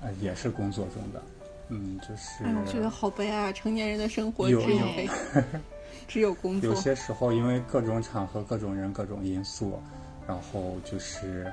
[0.01, 1.23] 呃，也是工作中的，
[1.69, 3.53] 嗯，就是哎，我觉得好悲哀啊！
[3.53, 5.11] 成年人的生活只有有有悲，
[6.09, 6.75] 只有工作有。
[6.75, 9.79] 些时候因为各种场合、各种人、各种因素，
[10.27, 11.53] 然后就是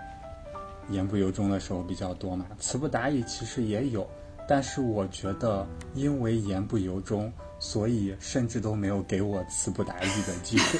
[0.88, 2.46] 言不由衷的时候比较多嘛。
[2.58, 4.08] 词不达意其实也有，
[4.48, 10.80] 但是我觉得因为言不由衷，所以甚至都没有给我词不达意的机会，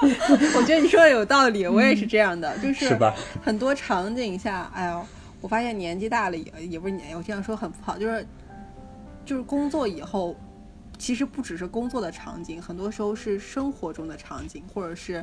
[0.56, 2.98] 我觉得你说的有道理，我也是这样的， 就是？
[3.42, 5.04] 很多场景下，哎呦，
[5.40, 8.26] 我发现年纪大了也也不是年，我这样说很不好，就是
[9.24, 10.34] 就是工作以后，
[10.98, 15.22] 其实不只是工作的场景，很多时候是生活中的场景，或者是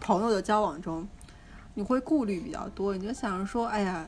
[0.00, 1.06] 朋友的交往中，
[1.74, 4.06] 你会顾虑比较多，你就想着说，哎呀，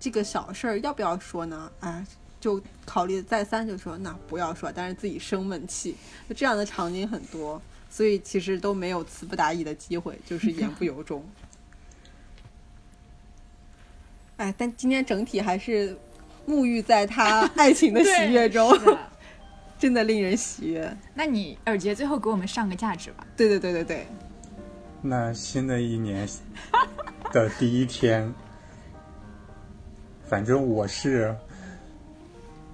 [0.00, 1.70] 这个小事儿要不要说呢？
[1.80, 2.04] 哎，
[2.40, 5.96] 就考虑再三，就说那不要说，但是自己生闷气，
[6.28, 7.60] 就这样的场景很多，
[7.90, 11.24] 所以其实都没有词不达意的机会，就是言不由衷。
[14.38, 15.98] 哎，但今天整体还是
[16.46, 18.96] 沐浴在他爱情的喜悦中， 的
[19.76, 20.96] 真的令人喜悦。
[21.14, 23.26] 那你尔杰最后给我们上个价值吧。
[23.36, 24.06] 对对对对对，
[25.02, 26.28] 那新的一年
[27.32, 28.32] 的第一天，
[30.28, 31.34] 反正我是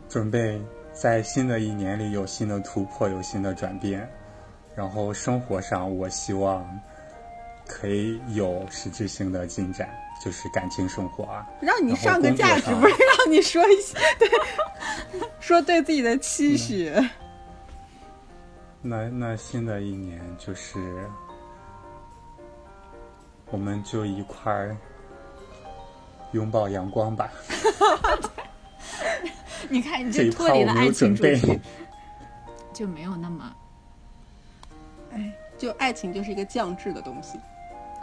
[0.09, 0.61] 准备
[0.93, 4.09] 在新的一年里有新的突破，有新的转变。
[4.75, 6.69] 然后生活上，我希望
[7.65, 9.89] 可以有实质性的进展，
[10.21, 11.49] 就是感情生活啊。
[11.61, 14.29] 让你上个价值，不是让你说一些对，
[15.39, 16.93] 说对自己的期许。
[18.83, 20.77] 那那新的一年就是，
[23.53, 24.77] 我们就一块儿
[26.35, 27.31] 拥抱阳光吧。
[29.71, 30.91] 你看，你这脱离了爱。
[30.91, 31.59] 情主题，
[32.73, 33.51] 就没有那么
[35.13, 37.39] 哎，就爱情就是一个降智的东西。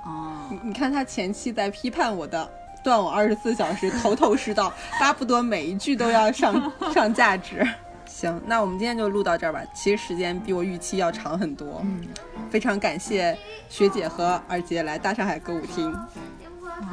[0.06, 0.48] 哦。
[0.50, 2.50] 你你看他前期在批判我的
[2.84, 7.68] 断网二十四小时，头头是道，巴不得每一句都要上 上价值。
[8.06, 9.62] 行，那我们今天就录到这儿吧。
[9.74, 11.80] 其实时间比我预期要长很多。
[11.84, 12.08] 嗯，
[12.50, 13.38] 非常感谢
[13.70, 15.96] 学姐和二姐来大上海歌舞厅。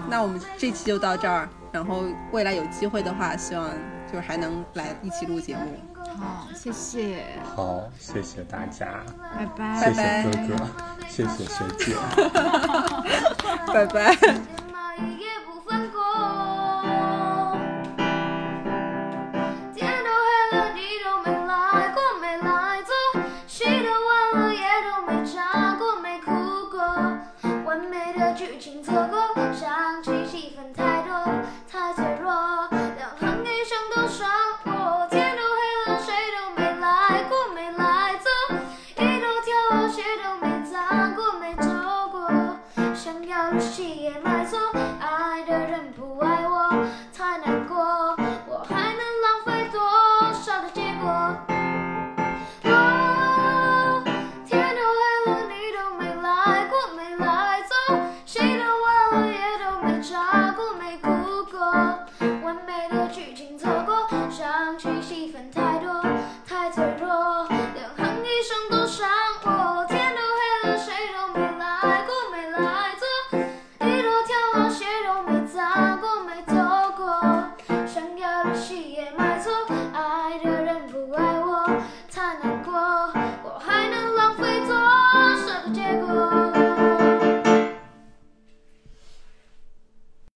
[0.08, 3.68] 那我们这期就到这儿，然后未来有机会的话，希望
[4.10, 5.62] 就是还能来一起录节目。
[6.18, 7.24] 好，谢谢，
[7.54, 9.02] 好，谢谢大家，
[9.36, 10.66] 拜拜，谢拜谢哥哥，
[11.08, 11.94] 谢谢学姐。
[13.72, 14.67] 拜拜。